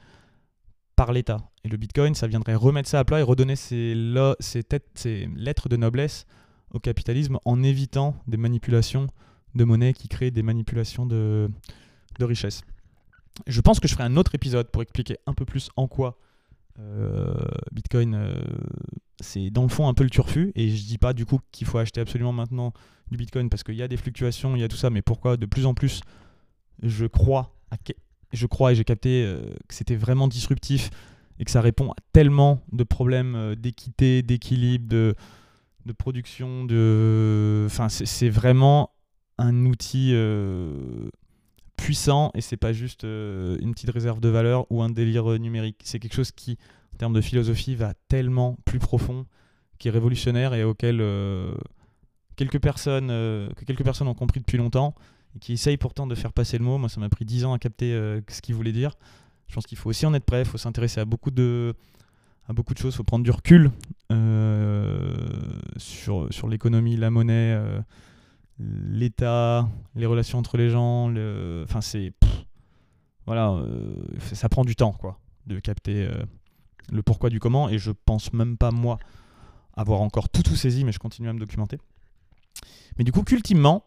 par 0.97 1.13
l'État. 1.13 1.39
Et 1.65 1.69
le 1.69 1.77
Bitcoin, 1.77 2.15
ça 2.15 2.27
viendrait 2.27 2.55
remettre 2.55 2.89
ça 2.89 2.99
à 3.01 3.05
plat 3.05 3.21
et 3.21 3.23
redonner 3.23 3.57
ses, 3.57 3.95
lettres 3.95 5.69
de 5.69 5.77
noblesse 5.77 6.27
au 6.73 6.79
capitalisme 6.79 7.39
en 7.45 7.63
évitant 7.63 8.17
des 8.27 8.37
manipulations 8.37 9.07
de 9.55 9.65
monnaie 9.65 9.95
qui 9.95 10.09
créent 10.09 10.31
des 10.31 10.43
manipulations 10.43 11.07
de, 11.07 11.51
de 12.19 12.25
richesse. 12.25 12.63
Je 13.47 13.61
pense 13.61 13.81
que 13.81 13.89
je 13.89 13.95
ferai 13.95 14.05
un 14.05 14.17
autre 14.17 14.35
épisode 14.35 14.71
pour 14.71 14.83
expliquer 14.83 15.19
un 15.27 15.35
peu 15.35 15.45
plus 15.45 15.71
en 15.77 15.87
quoi 15.87 16.19
euh, 16.79 17.35
Bitcoin, 17.73 18.15
c'est 19.21 19.51
dans 19.51 19.63
le 19.63 19.69
fond 19.69 19.89
un 19.89 19.95
peu 19.95 20.05
le 20.05 20.11
turfu. 20.11 20.53
Et 20.55 20.71
je 20.71 20.85
dis 20.85 20.99
pas 20.99 21.13
du 21.13 21.27
coup 21.27 21.41
qu'il 21.53 21.67
faut 21.67 21.79
acheter 21.79 22.01
absolument 22.01 22.33
maintenant 22.33 22.73
du 23.11 23.17
Bitcoin 23.17 23.49
parce 23.49 23.63
qu'il 23.63 23.77
y 23.77 23.83
a 23.83 23.89
des 23.89 23.97
fluctuations, 23.97 24.57
il 24.57 24.61
y 24.61 24.65
a 24.65 24.69
tout 24.69 24.77
ça, 24.77 24.91
mais 24.91 25.03
pourquoi 25.03 25.37
de 25.37 25.47
plus 25.47 25.67
en 25.67 25.75
plus 25.75 26.01
je 26.83 27.07
crois 27.07 27.57
je 28.33 28.47
crois 28.47 28.73
et 28.73 28.75
j'ai 28.75 28.85
capté 28.85 29.25
euh, 29.25 29.55
que 29.69 29.75
c'était 29.75 29.97
vraiment 29.97 30.29
disruptif 30.29 30.91
et 31.39 31.45
que 31.45 31.51
ça 31.51 31.61
répond 31.61 31.91
à 31.93 31.97
tellement 32.13 32.63
de 32.73 32.85
problèmes 32.85 33.35
euh, 33.35 33.55
d'équité, 33.55 34.23
d'équilibre, 34.23 34.89
de, 34.89 35.15
de, 35.85 35.93
production, 35.93 36.65
de... 36.65 37.65
Enfin, 37.67 37.89
c'est 37.89 38.31
vraiment 38.31 38.91
un 39.39 39.67
outil 39.67 40.13
euh, 40.15 41.11
puissant 41.77 42.31
et 42.35 42.41
c'est 42.41 42.57
pas 42.57 42.73
juste 42.73 43.05
une 43.05 43.73
petite 43.73 43.91
réserve 43.91 44.21
de 44.21 44.29
valeur 44.29 44.67
ou 44.71 44.83
un 44.83 44.91
délire 44.91 45.39
numérique. 45.39 45.81
C'est 45.85 45.99
quelque 45.99 46.15
chose 46.15 46.33
qui, 46.33 46.59
en 46.97 46.99
termes 46.99 47.13
de 47.13 47.21
philosophie, 47.21 47.75
va 47.75 47.93
tellement 48.09 48.57
plus 48.65 48.79
profond, 48.79 49.27
qui 49.79 49.89
est 49.89 49.91
révolutionnaire 49.91 50.55
et 50.55 50.65
auquel 50.65 51.03
quelques 52.37 52.59
personnes, 52.59 53.09
que 53.09 53.65
quelques 53.67 53.85
personnes 53.85 54.09
ont 54.09 54.15
compris 54.15 54.41
depuis 54.41 54.57
longtemps 54.57 54.95
qui 55.41 55.53
essaye 55.53 55.77
pourtant 55.77 56.07
de 56.07 56.15
faire 56.15 56.33
passer 56.33 56.59
le 56.59 56.65
mot. 56.65 56.79
Moi, 56.79 56.89
ça 56.89 57.01
m'a 57.01 57.09
pris 57.09 57.25
10 57.25 57.45
ans 57.45 57.53
à 57.53 57.59
capter 57.59 57.93
euh, 57.93 58.21
ce 58.29 58.41
qu'il 58.41 58.55
voulait 58.55 58.73
dire. 58.73 58.93
Je 59.49 59.55
pense 59.55 59.67
qu'il 59.67 59.79
faut 59.79 59.91
aussi 59.91 60.07
en 60.07 60.15
être 60.15 60.25
prêt, 60.25 60.41
il 60.41 60.45
faut 60.45 60.59
s'intéresser 60.59 61.01
à 61.01 61.05
beaucoup 61.05 61.31
de 61.31 61.75
à 62.49 62.53
beaucoup 62.53 62.75
de 62.75 62.79
choses, 62.79 62.95
il 62.95 62.97
faut 62.97 63.05
prendre 63.05 63.25
du 63.25 63.31
recul 63.33 63.73
euh, 64.13 65.17
sur, 65.79 66.33
sur 66.33 66.47
l'économie, 66.47 66.97
la 66.97 67.11
monnaie, 67.11 67.55
euh, 67.57 67.81
l'État, 68.61 69.69
les 69.97 70.07
relations 70.07 70.39
entre 70.39 70.57
les 70.57 70.71
gens. 70.71 71.13
Enfin, 71.65 71.81
c'est. 71.81 72.13
Voilà, 73.27 73.61
ça 74.21 74.49
prend 74.49 74.65
du 74.65 74.77
temps, 74.77 74.93
quoi, 74.93 75.19
de 75.49 75.59
capter 75.59 76.09
le 76.93 77.03
pourquoi 77.03 77.31
du 77.31 77.41
comment. 77.41 77.69
Et 77.69 77.79
je 77.79 77.91
pense 77.91 78.33
même 78.33 78.57
pas, 78.57 78.71
moi, 78.71 78.99
avoir 79.75 80.01
encore 80.01 80.29
tout, 80.29 80.57
saisi, 80.57 80.85
mais 80.85 80.93
je 80.93 80.99
continue 80.99 81.29
à 81.29 81.33
me 81.33 81.39
documenter. 81.39 81.79
Mais 82.99 83.05
du 83.05 83.13
coup, 83.13 83.23
qu'ultimement, 83.23 83.85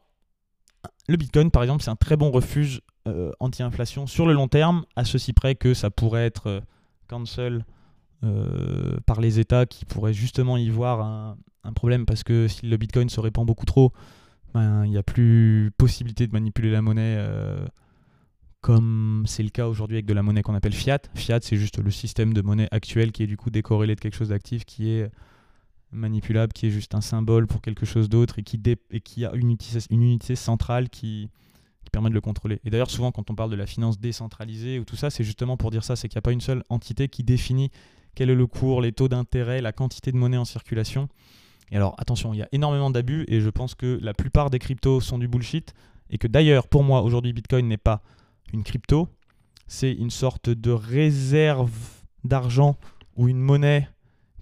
le 1.07 1.17
Bitcoin, 1.17 1.51
par 1.51 1.63
exemple, 1.63 1.83
c'est 1.83 1.89
un 1.89 1.95
très 1.95 2.15
bon 2.15 2.31
refuge 2.31 2.81
euh, 3.07 3.31
anti-inflation 3.39 4.07
sur 4.07 4.25
le 4.25 4.33
long 4.33 4.47
terme, 4.47 4.85
à 4.95 5.03
ceci 5.03 5.33
près 5.33 5.55
que 5.55 5.73
ça 5.73 5.89
pourrait 5.89 6.25
être 6.25 6.47
euh, 6.47 6.61
cancel 7.07 7.65
euh, 8.23 8.99
par 9.05 9.19
les 9.19 9.39
États 9.39 9.65
qui 9.65 9.85
pourraient 9.85 10.13
justement 10.13 10.57
y 10.57 10.69
voir 10.69 11.01
un, 11.01 11.37
problème 11.75 12.07
parce 12.07 12.23
que 12.23 12.47
si 12.47 12.65
le 12.65 12.77
Bitcoin 12.77 13.09
se 13.09 13.19
répand 13.19 13.45
beaucoup 13.45 13.65
trop, 13.65 13.93
ben, 14.55 14.85
il 14.85 14.89
n'y 14.89 14.97
a 14.97 15.03
plus 15.03 15.71
possibilité 15.77 16.25
de 16.25 16.33
manipuler 16.33 16.71
la 16.71 16.81
monnaie 16.81 17.15
comme 18.61 19.23
c'est 19.27 19.43
le 19.43 19.49
cas 19.49 19.67
aujourd'hui 19.67 19.97
avec 19.97 20.05
de 20.05 20.13
la 20.13 20.23
monnaie 20.23 20.41
qu'on 20.41 20.55
appelle 20.55 20.73
fiat. 20.73 20.99
Fiat, 21.15 21.39
c'est 21.41 21.57
juste 21.57 21.79
le 21.79 21.91
système 21.91 22.33
de 22.33 22.41
monnaie 22.41 22.67
actuel 22.71 23.11
qui 23.11 23.23
est 23.23 23.27
du 23.27 23.37
coup 23.37 23.49
décorrélé 23.49 23.95
de 23.95 23.99
quelque 23.99 24.15
chose 24.15 24.29
d'actif 24.29 24.65
qui 24.65 24.89
est 24.91 25.09
manipulable 25.91 26.53
qui 26.53 26.67
est 26.67 26.69
juste 26.69 26.93
un 26.95 27.01
symbole 27.01 27.47
pour 27.47 27.61
quelque 27.61 27.85
chose 27.85 28.09
d'autre 28.09 28.39
et 28.39 28.43
qui, 28.43 28.61
qui 29.03 29.25
a 29.25 29.33
une 29.33 29.47
unité, 29.47 29.79
une 29.89 30.03
unité 30.03 30.35
centrale 30.35 30.89
qui, 30.89 31.29
permet 31.91 32.09
de 32.09 32.13
le 32.13 32.21
contrôler. 32.21 32.59
Et 32.65 32.69
d'ailleurs, 32.69 32.91
souvent, 32.91 33.11
quand 33.11 33.31
on 33.31 33.35
parle 33.35 33.49
de 33.49 33.55
la 33.55 33.65
finance 33.65 33.99
décentralisée 33.99 34.77
ou 34.77 34.83
tout 34.83 34.95
ça, 34.95 35.09
c'est 35.09 35.23
justement 35.23 35.57
pour 35.57 35.71
dire 35.71 35.83
ça 35.83 35.95
c'est 35.95 36.07
qu'il 36.07 36.17
n'y 36.17 36.19
a 36.19 36.21
pas 36.21 36.31
une 36.31 36.39
seule 36.39 36.63
entité 36.69 37.07
qui 37.07 37.23
définit 37.23 37.71
quel 38.13 38.29
est 38.29 38.35
le 38.35 38.45
cours, 38.45 38.79
les 38.79 38.91
taux 38.91 39.07
d'intérêt, 39.07 39.59
la 39.59 39.71
quantité 39.71 40.11
de 40.11 40.17
monnaie 40.17 40.37
en 40.37 40.45
circulation. 40.45 41.09
Et 41.71 41.77
alors, 41.77 41.95
attention, 41.97 42.31
il 42.31 42.37
y 42.37 42.41
a 42.43 42.47
énormément 42.51 42.91
d'abus 42.91 43.25
et 43.27 43.41
je 43.41 43.49
pense 43.49 43.73
que 43.73 43.97
la 44.03 44.13
plupart 44.13 44.51
des 44.51 44.59
cryptos 44.59 45.01
sont 45.01 45.17
du 45.17 45.27
bullshit 45.27 45.73
et 46.11 46.19
que 46.19 46.27
d'ailleurs 46.27 46.67
pour 46.67 46.83
moi 46.83 47.01
aujourd'hui 47.01 47.33
Bitcoin 47.33 47.67
n'est 47.67 47.77
pas 47.77 48.03
une 48.53 48.63
crypto, 48.63 49.07
c'est 49.67 49.91
une 49.91 50.09
sorte 50.09 50.49
de 50.49 50.71
réserve 50.71 51.71
d'argent 52.23 52.75
ou 53.15 53.27
une 53.27 53.39
monnaie 53.39 53.87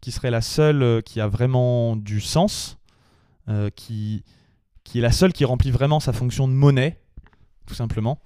qui 0.01 0.11
serait 0.11 0.31
la 0.31 0.41
seule 0.41 0.83
euh, 0.83 1.01
qui 1.01 1.19
a 1.19 1.27
vraiment 1.27 1.95
du 1.95 2.21
sens, 2.21 2.77
euh, 3.49 3.69
qui, 3.75 4.23
qui 4.83 4.99
est 4.99 5.01
la 5.01 5.11
seule 5.11 5.33
qui 5.33 5.45
remplit 5.45 5.71
vraiment 5.71 5.99
sa 5.99 6.13
fonction 6.13 6.47
de 6.47 6.53
monnaie, 6.53 6.99
tout 7.65 7.73
simplement. 7.73 8.19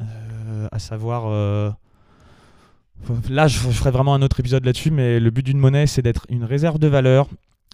Euh, 0.00 0.68
à 0.72 0.78
savoir. 0.78 1.30
là, 3.28 3.46
je, 3.46 3.58
ferai 3.58 3.90
vraiment 3.90 4.14
un 4.14 4.22
autre 4.22 4.40
épisode 4.40 4.64
là-dessus, 4.64 4.90
mais 4.90 5.20
le 5.20 5.30
but 5.30 5.44
d'une 5.44 5.58
monnaie, 5.58 5.86
c'est 5.86 6.02
d'être 6.02 6.26
une 6.28 6.44
réserve 6.44 6.78
de 6.78 6.88
valeur, 6.88 7.28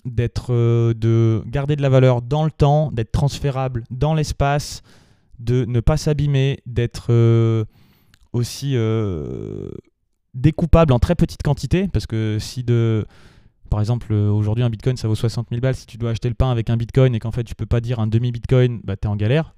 d'être, 0.04 0.52
de 0.92 1.42
garder 1.46 1.76
de 1.76 1.82
la 1.82 1.88
valeur 1.88 2.20
dans 2.20 2.44
le 2.44 2.50
temps, 2.50 2.90
d'être 2.92 3.12
transférable 3.12 3.84
dans 3.90 4.14
l'espace, 4.14 4.82
de 5.38 5.64
ne 5.64 5.80
pas 5.80 5.96
s'abîmer, 5.96 6.60
d'être 6.66 7.66
aussi 8.32 8.76
découpable 10.34 10.92
en 10.92 10.98
très 10.98 11.14
petite 11.14 11.42
quantité, 11.42 11.88
parce 11.88 12.06
que 12.06 12.38
si 12.40 12.62
de... 12.64 13.06
Par 13.70 13.80
exemple, 13.80 14.14
aujourd'hui, 14.14 14.64
un 14.64 14.70
bitcoin, 14.70 14.96
ça 14.96 15.08
vaut 15.08 15.14
60 15.14 15.48
000 15.50 15.60
balles. 15.60 15.74
Si 15.74 15.86
tu 15.86 15.98
dois 15.98 16.12
acheter 16.12 16.30
le 16.30 16.34
pain 16.34 16.50
avec 16.50 16.70
un 16.70 16.78
bitcoin 16.78 17.14
et 17.14 17.18
qu'en 17.18 17.32
fait, 17.32 17.44
tu 17.44 17.54
peux 17.54 17.66
pas 17.66 17.82
dire 17.82 18.00
un 18.00 18.06
demi-bitcoin, 18.06 18.80
bah, 18.82 18.96
tu 18.96 19.06
es 19.06 19.10
en 19.10 19.16
galère. 19.16 19.54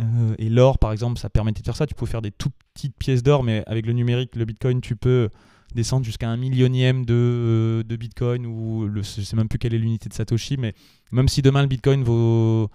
Euh, 0.00 0.34
et 0.38 0.48
l'or, 0.48 0.78
par 0.78 0.92
exemple, 0.92 1.18
ça 1.18 1.28
permettait 1.28 1.60
de 1.60 1.66
faire 1.66 1.76
ça. 1.76 1.86
Tu 1.86 1.94
peux 1.94 2.06
faire 2.06 2.22
des 2.22 2.30
tout 2.30 2.50
petites 2.74 2.96
pièces 2.96 3.22
d'or, 3.22 3.42
mais 3.42 3.62
avec 3.66 3.86
le 3.86 3.92
numérique, 3.92 4.36
le 4.36 4.44
bitcoin, 4.44 4.80
tu 4.80 4.96
peux 4.96 5.28
descendre 5.74 6.04
jusqu'à 6.04 6.28
un 6.28 6.36
millionième 6.36 7.04
de, 7.04 7.14
euh, 7.14 7.82
de 7.82 7.96
bitcoin, 7.96 8.46
ou 8.46 8.86
le, 8.86 9.02
je 9.02 9.22
sais 9.22 9.36
même 9.36 9.48
plus 9.48 9.58
quelle 9.58 9.74
est 9.74 9.78
l'unité 9.78 10.08
de 10.08 10.14
Satoshi, 10.14 10.56
mais 10.56 10.74
même 11.12 11.28
si 11.28 11.42
demain 11.42 11.62
le 11.62 11.68
bitcoin 11.68 12.02
vaut, 12.04 12.70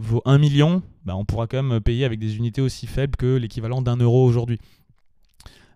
vaut 0.00 0.22
1 0.24 0.38
million, 0.38 0.82
bah, 1.04 1.16
on 1.16 1.24
pourra 1.24 1.46
quand 1.46 1.62
même 1.62 1.80
payer 1.80 2.04
avec 2.04 2.18
des 2.18 2.36
unités 2.36 2.60
aussi 2.60 2.86
faibles 2.86 3.16
que 3.16 3.36
l'équivalent 3.36 3.82
d'un 3.82 3.96
euro 3.96 4.24
aujourd'hui. 4.24 4.58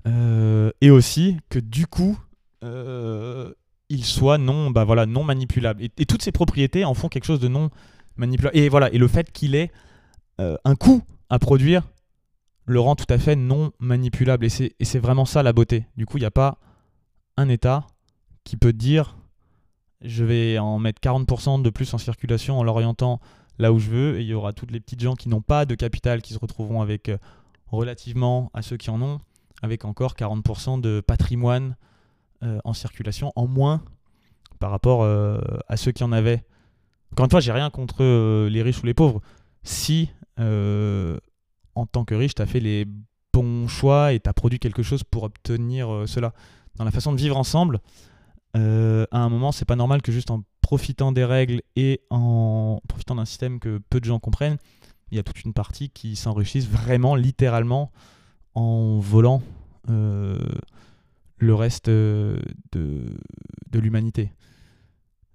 Euh, 0.06 0.70
et 0.80 0.90
aussi 0.90 1.38
que 1.48 1.58
du 1.58 1.86
coup, 1.86 2.18
euh, 2.62 3.52
il 3.88 4.04
soit 4.04 4.38
non, 4.38 4.70
bah 4.70 4.84
voilà, 4.84 5.06
non 5.06 5.24
manipulable. 5.24 5.82
Et, 5.82 6.06
toutes 6.06 6.22
ces 6.22 6.32
propriétés 6.32 6.84
en 6.84 6.94
font 6.94 7.08
quelque 7.08 7.24
chose 7.24 7.40
de 7.40 7.48
non 7.48 7.70
manipulable. 8.16 8.56
Et 8.56 8.68
voilà, 8.68 8.92
et 8.92 8.98
le 8.98 9.08
fait 9.08 9.30
qu'il 9.32 9.54
ait 9.54 9.70
euh, 10.40 10.56
un 10.64 10.74
coût 10.74 11.02
à 11.30 11.38
produire 11.38 11.82
le 12.66 12.80
rend 12.80 12.96
tout 12.96 13.06
à 13.10 13.18
fait 13.18 13.36
non 13.36 13.72
manipulable. 13.78 14.46
Et 14.46 14.48
c'est 14.48 14.98
vraiment 14.98 15.26
ça 15.26 15.42
la 15.42 15.52
beauté. 15.52 15.86
Du 15.96 16.06
coup, 16.06 16.16
il 16.16 16.20
n'y 16.20 16.26
a 16.26 16.30
pas 16.30 16.58
un 17.36 17.48
État 17.48 17.86
qui 18.44 18.56
peut 18.56 18.72
dire 18.72 19.16
je 20.00 20.24
vais 20.24 20.58
en 20.58 20.78
mettre 20.78 21.00
40% 21.00 21.62
de 21.62 21.70
plus 21.70 21.92
en 21.94 21.98
circulation 21.98 22.58
en 22.58 22.62
l'orientant 22.62 23.20
là 23.58 23.72
où 23.72 23.78
je 23.78 23.90
veux. 23.90 24.18
Et 24.18 24.22
il 24.22 24.28
y 24.28 24.34
aura 24.34 24.52
toutes 24.52 24.70
les 24.70 24.80
petites 24.80 25.00
gens 25.00 25.14
qui 25.14 25.28
n'ont 25.28 25.42
pas 25.42 25.64
de 25.64 25.74
capital 25.74 26.22
qui 26.22 26.34
se 26.34 26.38
retrouveront 26.38 26.82
avec 26.82 27.10
relativement 27.66 28.50
à 28.54 28.62
ceux 28.62 28.76
qui 28.76 28.90
en 28.90 29.00
ont 29.02 29.20
avec 29.64 29.84
encore 29.84 30.14
40% 30.14 30.80
de 30.80 31.00
patrimoine 31.00 31.76
euh, 32.42 32.58
en 32.64 32.74
circulation 32.74 33.32
en 33.36 33.46
moins 33.46 33.82
par 34.60 34.70
rapport 34.70 35.02
euh, 35.02 35.40
à 35.68 35.76
ceux 35.76 35.92
qui 35.92 36.04
en 36.04 36.12
avaient. 36.12 36.44
Encore 37.12 37.24
une 37.24 37.30
fois, 37.30 37.40
j'ai 37.40 37.52
rien 37.52 37.70
contre 37.70 38.02
euh, 38.02 38.48
les 38.48 38.62
riches 38.62 38.82
ou 38.82 38.86
les 38.86 38.94
pauvres. 38.94 39.20
Si, 39.62 40.10
en 40.36 41.86
tant 41.86 42.04
que 42.04 42.14
riche, 42.14 42.34
tu 42.34 42.42
as 42.42 42.46
fait 42.46 42.60
les 42.60 42.86
bons 43.32 43.66
choix 43.66 44.12
et 44.12 44.20
tu 44.20 44.28
as 44.28 44.32
produit 44.32 44.58
quelque 44.58 44.82
chose 44.82 45.04
pour 45.04 45.22
obtenir 45.22 46.04
cela. 46.06 46.34
Dans 46.76 46.84
la 46.84 46.90
façon 46.90 47.12
de 47.12 47.16
vivre 47.16 47.38
ensemble, 47.38 47.80
à 48.54 49.18
un 49.18 49.28
moment, 49.28 49.52
c'est 49.52 49.64
pas 49.64 49.76
normal 49.76 50.02
que 50.02 50.12
juste 50.12 50.30
en 50.30 50.42
profitant 50.60 51.12
des 51.12 51.24
règles 51.24 51.60
et 51.76 52.00
en 52.10 52.80
profitant 52.88 53.16
d'un 53.16 53.24
système 53.24 53.60
que 53.60 53.80
peu 53.90 54.00
de 54.00 54.04
gens 54.04 54.18
comprennent, 54.18 54.56
il 55.10 55.16
y 55.16 55.20
a 55.20 55.22
toute 55.22 55.44
une 55.44 55.52
partie 55.52 55.90
qui 55.90 56.16
s'enrichissent 56.16 56.68
vraiment, 56.68 57.14
littéralement, 57.14 57.92
en 58.54 58.98
volant 58.98 59.42
euh, 59.90 60.38
le 61.36 61.54
reste 61.54 61.88
euh, 61.88 62.40
de, 62.72 63.04
de 63.70 63.78
l'humanité. 63.78 64.32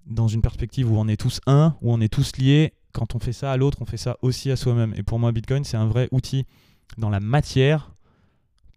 Dans 0.06 0.28
une 0.28 0.42
perspective 0.42 0.90
où 0.90 0.96
on 0.98 1.06
est 1.06 1.16
tous 1.16 1.40
un, 1.46 1.76
où 1.82 1.92
on 1.92 2.00
est 2.00 2.12
tous 2.12 2.36
liés, 2.36 2.74
quand 2.92 3.14
on 3.14 3.20
fait 3.20 3.32
ça 3.32 3.52
à 3.52 3.56
l'autre, 3.56 3.78
on 3.80 3.86
fait 3.86 3.96
ça 3.96 4.16
aussi 4.22 4.50
à 4.50 4.56
soi-même. 4.56 4.92
Et 4.96 5.02
pour 5.02 5.18
moi, 5.18 5.30
Bitcoin, 5.32 5.64
c'est 5.64 5.76
un 5.76 5.86
vrai 5.86 6.08
outil 6.10 6.46
dans 6.98 7.10
la 7.10 7.20
matière 7.20 7.92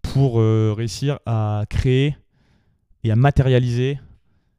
pour 0.01 0.39
euh, 0.39 0.73
réussir 0.77 1.19
à 1.25 1.65
créer 1.69 2.15
et 3.03 3.11
à 3.11 3.15
matérialiser 3.15 3.99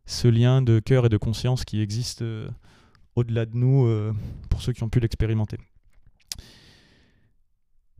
ce 0.06 0.28
lien 0.28 0.62
de 0.62 0.78
cœur 0.80 1.06
et 1.06 1.08
de 1.08 1.16
conscience 1.16 1.64
qui 1.64 1.80
existe 1.80 2.24
au-delà 3.16 3.46
de 3.46 3.56
nous 3.56 3.88
pour 4.50 4.62
ceux 4.62 4.72
qui 4.72 4.82
ont 4.82 4.88
pu 4.88 5.00
l'expérimenter. 5.00 5.58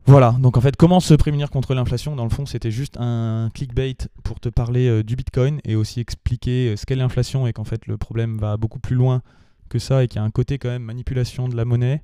Voilà, 0.07 0.35
donc 0.39 0.55
en 0.55 0.61
fait, 0.61 0.75
comment 0.75 0.99
se 0.99 1.15
prémunir 1.15 1.49
contre 1.49 1.73
l'inflation? 1.73 2.15
Dans 2.15 2.25
le 2.25 2.29
fond, 2.29 2.45
c'était 2.45 2.69
juste 2.69 2.95
un 2.99 3.49
clickbait 3.55 3.97
pour 4.23 4.39
te 4.39 4.49
parler 4.49 4.87
euh, 4.87 5.03
du 5.03 5.15
Bitcoin 5.15 5.59
et 5.65 5.75
aussi 5.75 5.99
expliquer 5.99 6.69
euh, 6.69 6.75
ce 6.75 6.85
qu'est 6.85 6.95
l'inflation 6.95 7.47
et 7.47 7.53
qu'en 7.53 7.63
fait 7.63 7.87
le 7.87 7.97
problème 7.97 8.37
va 8.37 8.55
beaucoup 8.55 8.77
plus 8.77 8.95
loin 8.95 9.23
que 9.67 9.79
ça 9.79 10.03
et 10.03 10.07
qu'il 10.07 10.17
y 10.17 10.19
a 10.19 10.23
un 10.23 10.29
côté 10.29 10.59
quand 10.59 10.69
même 10.69 10.83
manipulation 10.83 11.49
de 11.49 11.55
la 11.55 11.65
monnaie. 11.65 12.03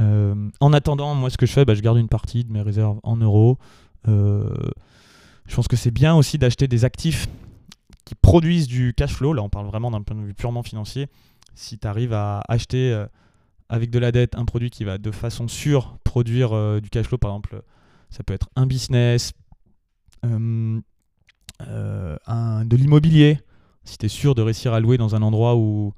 Euh, 0.00 0.34
en 0.58 0.72
attendant, 0.72 1.14
moi 1.14 1.30
ce 1.30 1.36
que 1.36 1.46
je 1.46 1.52
fais, 1.52 1.64
bah, 1.64 1.74
je 1.74 1.82
garde 1.82 1.98
une 1.98 2.08
partie 2.08 2.42
de 2.42 2.52
mes 2.52 2.62
réserves 2.62 2.98
en 3.04 3.16
euros. 3.16 3.58
je 4.06 5.54
pense 5.54 5.68
que 5.68 5.76
c'est 5.76 5.92
bien 5.92 6.16
aussi 6.16 6.36
d'acheter 6.36 6.66
des 6.66 6.84
actifs 6.84 7.28
qui 8.04 8.14
produisent 8.14 8.66
du 8.66 8.94
cash 8.94 9.14
flow. 9.14 9.32
Là, 9.32 9.42
on 9.42 9.48
parle 9.48 9.66
vraiment 9.66 9.90
d'un 9.90 10.02
point 10.02 10.16
de 10.16 10.22
vue 10.22 10.34
purement 10.34 10.62
financier. 10.62 11.08
Si 11.54 11.78
tu 11.78 11.86
arrives 11.86 12.12
à 12.12 12.42
acheter 12.48 13.06
avec 13.70 13.90
de 13.90 13.98
la 13.98 14.12
dette 14.12 14.34
un 14.34 14.44
produit 14.44 14.68
qui 14.68 14.84
va 14.84 14.98
de 14.98 15.10
façon 15.10 15.48
sûre 15.48 15.96
produire 16.04 16.52
euh, 16.52 16.80
du 16.80 16.90
cash 16.90 17.06
flow, 17.06 17.18
par 17.18 17.30
exemple, 17.30 17.62
ça 18.10 18.24
peut 18.24 18.34
être 18.34 18.50
un 18.56 18.66
business, 18.66 19.32
euh, 20.26 20.80
euh, 21.62 22.16
un, 22.26 22.64
de 22.64 22.76
l'immobilier, 22.76 23.38
si 23.84 23.96
tu 23.96 24.06
es 24.06 24.08
sûr 24.08 24.34
de 24.34 24.42
réussir 24.42 24.74
à 24.74 24.80
louer 24.80 24.98
dans 24.98 25.14
un 25.14 25.22
endroit 25.22 25.56
où, 25.56 25.94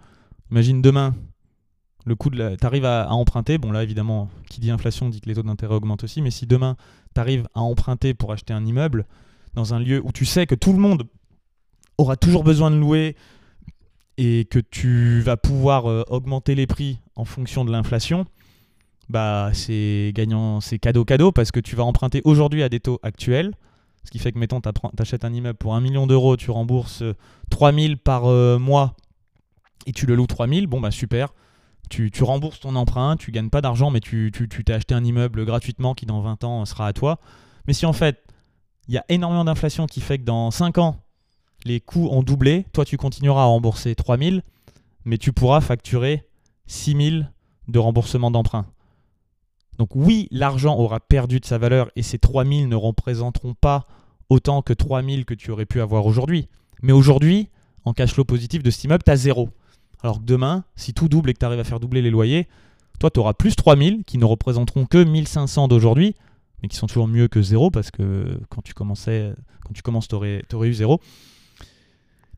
imagine 0.50 0.82
demain, 0.82 1.14
le 2.04 2.14
coût 2.14 2.28
de 2.28 2.56
tu 2.56 2.66
arrives 2.66 2.84
à, 2.84 3.10
emprunter, 3.10 3.56
bon 3.56 3.72
là 3.72 3.82
évidemment, 3.82 4.28
qui 4.50 4.60
dit 4.60 4.70
inflation 4.70 5.08
dit 5.08 5.22
que 5.22 5.28
les 5.28 5.34
taux 5.34 5.42
d'intérêt 5.42 5.74
augmentent 5.74 6.04
aussi, 6.04 6.20
mais 6.20 6.30
si 6.30 6.46
demain 6.46 6.76
tu 7.14 7.20
arrives 7.20 7.48
à 7.54 7.60
emprunter 7.60 8.12
pour 8.12 8.32
acheter 8.32 8.52
un 8.52 8.66
immeuble 8.66 9.06
dans 9.54 9.72
un 9.72 9.78
lieu 9.78 10.02
où 10.04 10.12
tu 10.12 10.26
sais 10.26 10.46
que 10.46 10.54
tout 10.54 10.72
le 10.72 10.78
monde 10.78 11.04
aura 12.02 12.16
toujours 12.16 12.44
besoin 12.44 12.70
de 12.70 12.76
louer 12.76 13.16
et 14.18 14.44
que 14.44 14.58
tu 14.58 15.20
vas 15.20 15.36
pouvoir 15.36 15.86
augmenter 16.10 16.54
les 16.54 16.66
prix 16.66 16.98
en 17.16 17.24
fonction 17.24 17.64
de 17.64 17.72
l'inflation, 17.72 18.26
bah 19.08 19.50
c'est 19.52 20.12
gagnant, 20.14 20.60
c'est 20.60 20.78
cadeau 20.78 21.04
cadeau 21.04 21.32
parce 21.32 21.50
que 21.50 21.60
tu 21.60 21.76
vas 21.76 21.84
emprunter 21.84 22.22
aujourd'hui 22.24 22.62
à 22.62 22.68
des 22.68 22.80
taux 22.80 22.98
actuels. 23.02 23.52
Ce 24.04 24.10
qui 24.10 24.18
fait 24.18 24.32
que, 24.32 24.38
mettons, 24.38 24.60
tu 24.60 24.70
achètes 24.98 25.24
un 25.24 25.32
immeuble 25.32 25.58
pour 25.58 25.74
1 25.74 25.80
million 25.80 26.06
d'euros, 26.06 26.36
tu 26.36 26.50
rembourses 26.50 27.04
3000 27.50 27.92
euh, 27.92 27.96
par 28.02 28.26
euh, 28.26 28.58
mois 28.58 28.96
et 29.86 29.92
tu 29.92 30.06
le 30.06 30.14
loues 30.14 30.26
3000, 30.26 30.66
bon 30.66 30.80
bah 30.80 30.90
super. 30.90 31.34
Tu, 31.90 32.10
rembourses 32.22 32.60
ton 32.60 32.74
emprunt, 32.74 33.16
tu 33.18 33.32
gagnes 33.32 33.50
pas 33.50 33.60
d'argent, 33.60 33.90
mais 33.90 34.00
tu 34.00 34.32
t'es 34.32 34.72
acheté 34.72 34.94
un 34.94 35.04
immeuble 35.04 35.44
gratuitement 35.44 35.92
qui 35.92 36.06
dans 36.06 36.22
20 36.22 36.42
ans 36.44 36.64
sera 36.64 36.86
à 36.86 36.94
toi. 36.94 37.20
Mais 37.66 37.74
si 37.74 37.84
en 37.84 37.92
fait, 37.92 38.24
il 38.88 38.94
y 38.94 38.98
a 38.98 39.04
énormément 39.10 39.44
d'inflation 39.44 39.84
qui 39.84 40.00
fait 40.00 40.16
que 40.18 40.24
dans 40.24 40.50
5 40.50 40.78
ans, 40.78 41.01
les 41.64 41.80
coûts 41.80 42.08
ont 42.10 42.22
doublé, 42.22 42.66
toi 42.72 42.84
tu 42.84 42.96
continueras 42.96 43.42
à 43.42 43.46
rembourser 43.46 43.94
3000, 43.94 44.42
mais 45.04 45.18
tu 45.18 45.32
pourras 45.32 45.60
facturer 45.60 46.24
6000 46.66 47.30
de 47.68 47.78
remboursement 47.78 48.30
d'emprunt. 48.30 48.66
Donc 49.78 49.90
oui, 49.94 50.28
l'argent 50.30 50.76
aura 50.78 51.00
perdu 51.00 51.40
de 51.40 51.44
sa 51.44 51.58
valeur 51.58 51.90
et 51.96 52.02
ces 52.02 52.18
3000 52.18 52.68
ne 52.68 52.76
représenteront 52.76 53.54
pas 53.54 53.86
autant 54.28 54.62
que 54.62 54.72
3000 54.72 55.24
que 55.24 55.34
tu 55.34 55.50
aurais 55.50 55.66
pu 55.66 55.80
avoir 55.80 56.06
aujourd'hui. 56.06 56.48
Mais 56.82 56.92
aujourd'hui, 56.92 57.48
en 57.84 57.92
cash 57.92 58.12
flow 58.12 58.24
positif 58.24 58.62
de 58.62 58.70
cet 58.70 58.84
immeuble, 58.84 59.02
tu 59.04 59.10
as 59.10 59.16
zéro. 59.16 59.48
Alors 60.02 60.18
que 60.18 60.24
demain, 60.24 60.64
si 60.76 60.94
tout 60.94 61.08
double 61.08 61.30
et 61.30 61.34
que 61.34 61.38
tu 61.38 61.46
arrives 61.46 61.60
à 61.60 61.64
faire 61.64 61.80
doubler 61.80 62.02
les 62.02 62.10
loyers, 62.10 62.48
toi, 62.98 63.10
tu 63.10 63.20
auras 63.20 63.34
plus 63.34 63.56
3000 63.56 64.04
qui 64.04 64.18
ne 64.18 64.24
représenteront 64.24 64.86
que 64.86 65.02
1500 65.02 65.68
d'aujourd'hui, 65.68 66.14
mais 66.62 66.68
qui 66.68 66.76
sont 66.76 66.86
toujours 66.86 67.08
mieux 67.08 67.28
que 67.28 67.42
zéro 67.42 67.70
parce 67.70 67.90
que 67.90 68.40
quand 68.48 68.62
tu 68.62 68.74
commençais, 68.74 69.32
quand 69.64 69.72
tu 69.72 69.82
commences, 69.82 70.08
tu 70.08 70.14
aurais, 70.14 70.42
aurais 70.52 70.68
eu 70.68 70.74
zéro. 70.74 71.00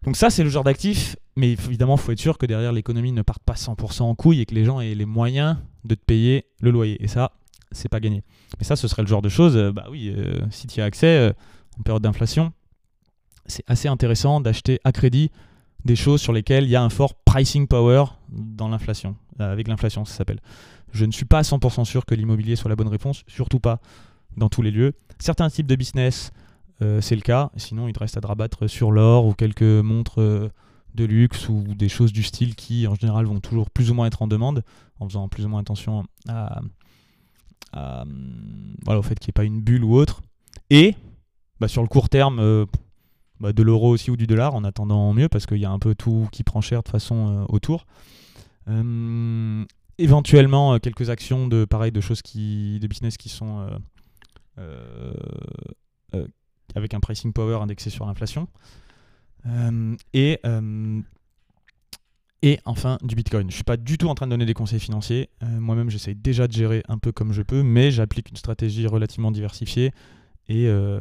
Donc 0.04 0.16
ça, 0.16 0.28
c'est 0.28 0.44
le 0.44 0.50
genre 0.50 0.64
d'actif, 0.64 1.16
mais 1.36 1.52
évidemment, 1.52 1.96
il 1.96 2.00
faut 2.00 2.12
être 2.12 2.20
sûr 2.20 2.36
que 2.36 2.46
derrière 2.46 2.72
l'économie 2.72 3.12
ne 3.12 3.22
parte 3.22 3.42
pas 3.42 3.54
100% 3.54 4.02
en 4.02 4.14
couille 4.14 4.40
et 4.40 4.46
que 4.46 4.54
les 4.54 4.64
gens 4.64 4.80
aient 4.80 4.94
les 4.94 5.06
moyens 5.06 5.56
de 5.84 5.94
te 5.94 6.04
payer 6.04 6.46
le 6.60 6.70
loyer. 6.70 7.02
Et 7.02 7.08
ça, 7.08 7.32
c'est 7.72 7.88
pas 7.88 8.00
gagné. 8.00 8.22
Mais 8.58 8.64
ça, 8.64 8.76
ce 8.76 8.86
serait 8.86 9.02
le 9.02 9.08
genre 9.08 9.22
de 9.22 9.28
choses, 9.28 9.56
euh, 9.56 9.72
bah 9.72 9.86
oui, 9.90 10.12
euh, 10.14 10.40
si 10.50 10.66
tu 10.66 10.78
y 10.78 10.82
as 10.82 10.84
accès 10.84 11.06
euh, 11.06 11.32
en 11.78 11.82
période 11.82 12.02
d'inflation, 12.02 12.52
c'est 13.46 13.64
assez 13.66 13.88
intéressant 13.88 14.40
d'acheter 14.40 14.78
à 14.84 14.92
crédit 14.92 15.30
des 15.84 15.96
choses 15.96 16.20
sur 16.20 16.32
lesquelles 16.32 16.64
il 16.64 16.70
y 16.70 16.76
a 16.76 16.82
un 16.82 16.88
fort 16.90 17.14
pricing 17.14 17.66
power 17.66 18.04
dans 18.30 18.68
l'inflation, 18.68 19.16
avec 19.38 19.68
l'inflation, 19.68 20.04
ça 20.04 20.14
s'appelle. 20.14 20.40
Je 20.92 21.04
ne 21.04 21.12
suis 21.12 21.26
pas 21.26 21.42
100% 21.42 21.84
sûr 21.84 22.06
que 22.06 22.14
l'immobilier 22.14 22.56
soit 22.56 22.70
la 22.70 22.76
bonne 22.76 22.88
réponse, 22.88 23.22
surtout 23.26 23.60
pas 23.60 23.80
dans 24.36 24.48
tous 24.48 24.62
les 24.62 24.70
lieux. 24.70 24.94
Certains 25.18 25.50
types 25.50 25.66
de 25.66 25.76
business, 25.76 26.32
euh, 26.82 27.00
c'est 27.00 27.14
le 27.14 27.22
cas. 27.22 27.50
Sinon, 27.56 27.88
il 27.88 27.92
te 27.92 28.00
reste 28.00 28.16
à 28.16 28.20
te 28.20 28.26
rabattre 28.26 28.68
sur 28.68 28.90
l'or 28.90 29.26
ou 29.26 29.34
quelques 29.34 29.62
montres 29.62 30.20
euh, 30.20 30.50
de 30.94 31.04
luxe 31.04 31.48
ou 31.48 31.62
des 31.74 31.88
choses 31.88 32.12
du 32.12 32.22
style 32.22 32.54
qui, 32.54 32.86
en 32.86 32.94
général, 32.94 33.26
vont 33.26 33.40
toujours 33.40 33.70
plus 33.70 33.90
ou 33.90 33.94
moins 33.94 34.06
être 34.06 34.22
en 34.22 34.26
demande, 34.26 34.62
en 35.00 35.08
faisant 35.08 35.28
plus 35.28 35.44
ou 35.44 35.48
moins 35.48 35.60
attention 35.60 36.04
à, 36.28 36.62
voilà, 38.84 39.00
au 39.00 39.02
fait 39.02 39.18
qu'il 39.18 39.28
n'y 39.28 39.30
ait 39.30 39.40
pas 39.40 39.44
une 39.44 39.60
bulle 39.60 39.82
ou 39.82 39.96
autre. 39.96 40.22
Et 40.70 40.94
bah, 41.58 41.66
sur 41.66 41.82
le 41.82 41.88
court 41.88 42.08
terme, 42.08 42.66
bah, 43.40 43.52
de 43.52 43.62
l'euro 43.64 43.90
aussi 43.90 44.12
ou 44.12 44.16
du 44.16 44.28
dollar 44.28 44.54
en 44.54 44.62
attendant 44.62 45.12
mieux 45.12 45.28
parce 45.28 45.46
qu'il 45.46 45.58
y 45.58 45.64
a 45.64 45.70
un 45.70 45.80
peu 45.80 45.96
tout 45.96 46.28
qui 46.30 46.44
prend 46.44 46.60
cher 46.60 46.84
de 46.84 46.88
façon 46.88 47.44
autour. 47.48 47.86
éventuellement 49.98 50.78
quelques 50.78 51.10
actions 51.10 51.48
de 51.48 51.64
pareil 51.64 51.90
de 51.90 52.00
choses 52.00 52.22
qui 52.22 52.78
de 52.78 52.86
business 52.86 53.16
qui 53.16 53.28
sont 53.28 53.66
avec 56.74 56.94
un 56.94 57.00
pricing 57.00 57.32
power 57.32 57.58
indexé 57.62 57.90
sur 57.90 58.06
l'inflation. 58.06 58.48
et 60.12 60.40
et 62.44 62.60
enfin, 62.66 62.98
du 63.02 63.14
Bitcoin. 63.14 63.44
Je 63.44 63.46
ne 63.46 63.52
suis 63.54 63.64
pas 63.64 63.78
du 63.78 63.96
tout 63.96 64.06
en 64.06 64.14
train 64.14 64.26
de 64.26 64.30
donner 64.30 64.44
des 64.44 64.52
conseils 64.52 64.78
financiers. 64.78 65.30
Euh, 65.42 65.46
moi-même, 65.60 65.88
j'essaye 65.88 66.14
déjà 66.14 66.46
de 66.46 66.52
gérer 66.52 66.82
un 66.88 66.98
peu 66.98 67.10
comme 67.10 67.32
je 67.32 67.40
peux, 67.40 67.62
mais 67.62 67.90
j'applique 67.90 68.28
une 68.28 68.36
stratégie 68.36 68.86
relativement 68.86 69.30
diversifiée 69.30 69.92
et, 70.48 70.68
euh, 70.68 71.00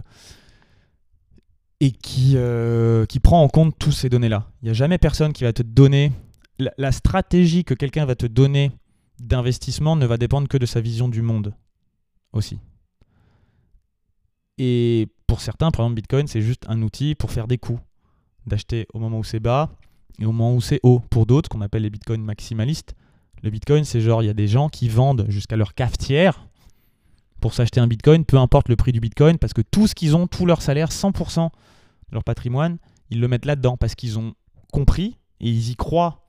et 1.82 1.92
qui, 1.92 2.36
euh, 2.38 3.06
qui 3.08 3.20
prend 3.20 3.44
en 3.44 3.50
compte 3.50 3.78
toutes 3.78 3.92
ces 3.92 4.08
données-là. 4.08 4.50
Il 4.62 4.68
n'y 4.68 4.72
a 4.72 4.74
jamais 4.74 4.98
personne 4.98 5.34
qui 5.34 5.44
va 5.44 5.52
te 5.52 5.64
donner... 5.64 6.14
La, 6.78 6.94
stratégie 6.94 7.66
que 7.66 7.74
quelqu'un 7.74 8.06
va 8.06 8.16
te 8.16 8.26
donner 8.26 8.72
d'investissement 9.20 9.98
ne 9.98 10.06
va 10.06 10.16
dépendre 10.16 10.48
que 10.48 10.58
de 10.58 10.66
sa 10.66 10.80
vision 10.80 11.10
du 11.10 11.22
monde 11.22 11.54
aussi. 12.32 12.58
Et 14.60 15.10
pour 15.28 15.42
certains, 15.42 15.72
par 15.72 15.86
exemple, 15.86 15.96
Bitcoin, 15.96 16.28
c'est 16.28 16.42
juste 16.42 16.66
un 16.68 16.82
outil 16.82 17.16
pour 17.16 17.32
faire 17.32 17.48
des 17.48 17.58
coups. 17.58 17.80
D'acheter 18.46 18.88
au 18.94 19.00
moment 19.00 19.20
où 19.20 19.24
c'est 19.24 19.40
bas 19.40 19.70
et 20.20 20.26
au 20.26 20.32
moment 20.32 20.54
où 20.56 20.62
c'est 20.62 20.80
haut. 20.84 21.00
Pour 21.10 21.26
d'autres, 21.26 21.50
qu'on 21.50 21.62
appelle 21.62 21.84
les 21.84 21.90
bitcoins 21.90 22.22
maximalistes, 22.22 22.94
le 23.42 23.50
bitcoin, 23.50 23.86
c'est 23.86 24.02
genre, 24.02 24.22
il 24.24 24.26
y 24.26 24.30
a 24.30 24.34
des 24.34 24.48
gens 24.48 24.70
qui 24.70 24.90
vendent 24.90 25.26
jusqu'à 25.30 25.56
leur 25.56 25.74
cafetière 25.74 26.46
pour 27.40 27.54
s'acheter 27.54 27.80
un 27.80 27.88
bitcoin, 27.88 28.24
peu 28.24 28.38
importe 28.38 28.70
le 28.70 28.76
prix 28.76 28.92
du 28.92 29.00
bitcoin, 29.00 29.38
parce 29.38 29.54
que 29.54 29.62
tout 29.62 29.88
ce 29.88 29.96
qu'ils 29.96 30.16
ont, 30.16 30.28
tout 30.28 30.46
leur 30.46 30.62
salaire, 30.62 30.90
100% 30.90 31.46
de 31.46 31.50
leur 32.12 32.24
patrimoine, 32.24 32.78
ils 33.10 33.20
le 33.20 33.28
mettent 33.28 33.46
là-dedans 33.46 33.76
parce 33.76 33.96
qu'ils 33.96 34.18
ont 34.18 34.34
compris 34.72 35.18
et 35.42 35.50
ils 35.50 35.72
y 35.72 35.76
croient 35.76 36.26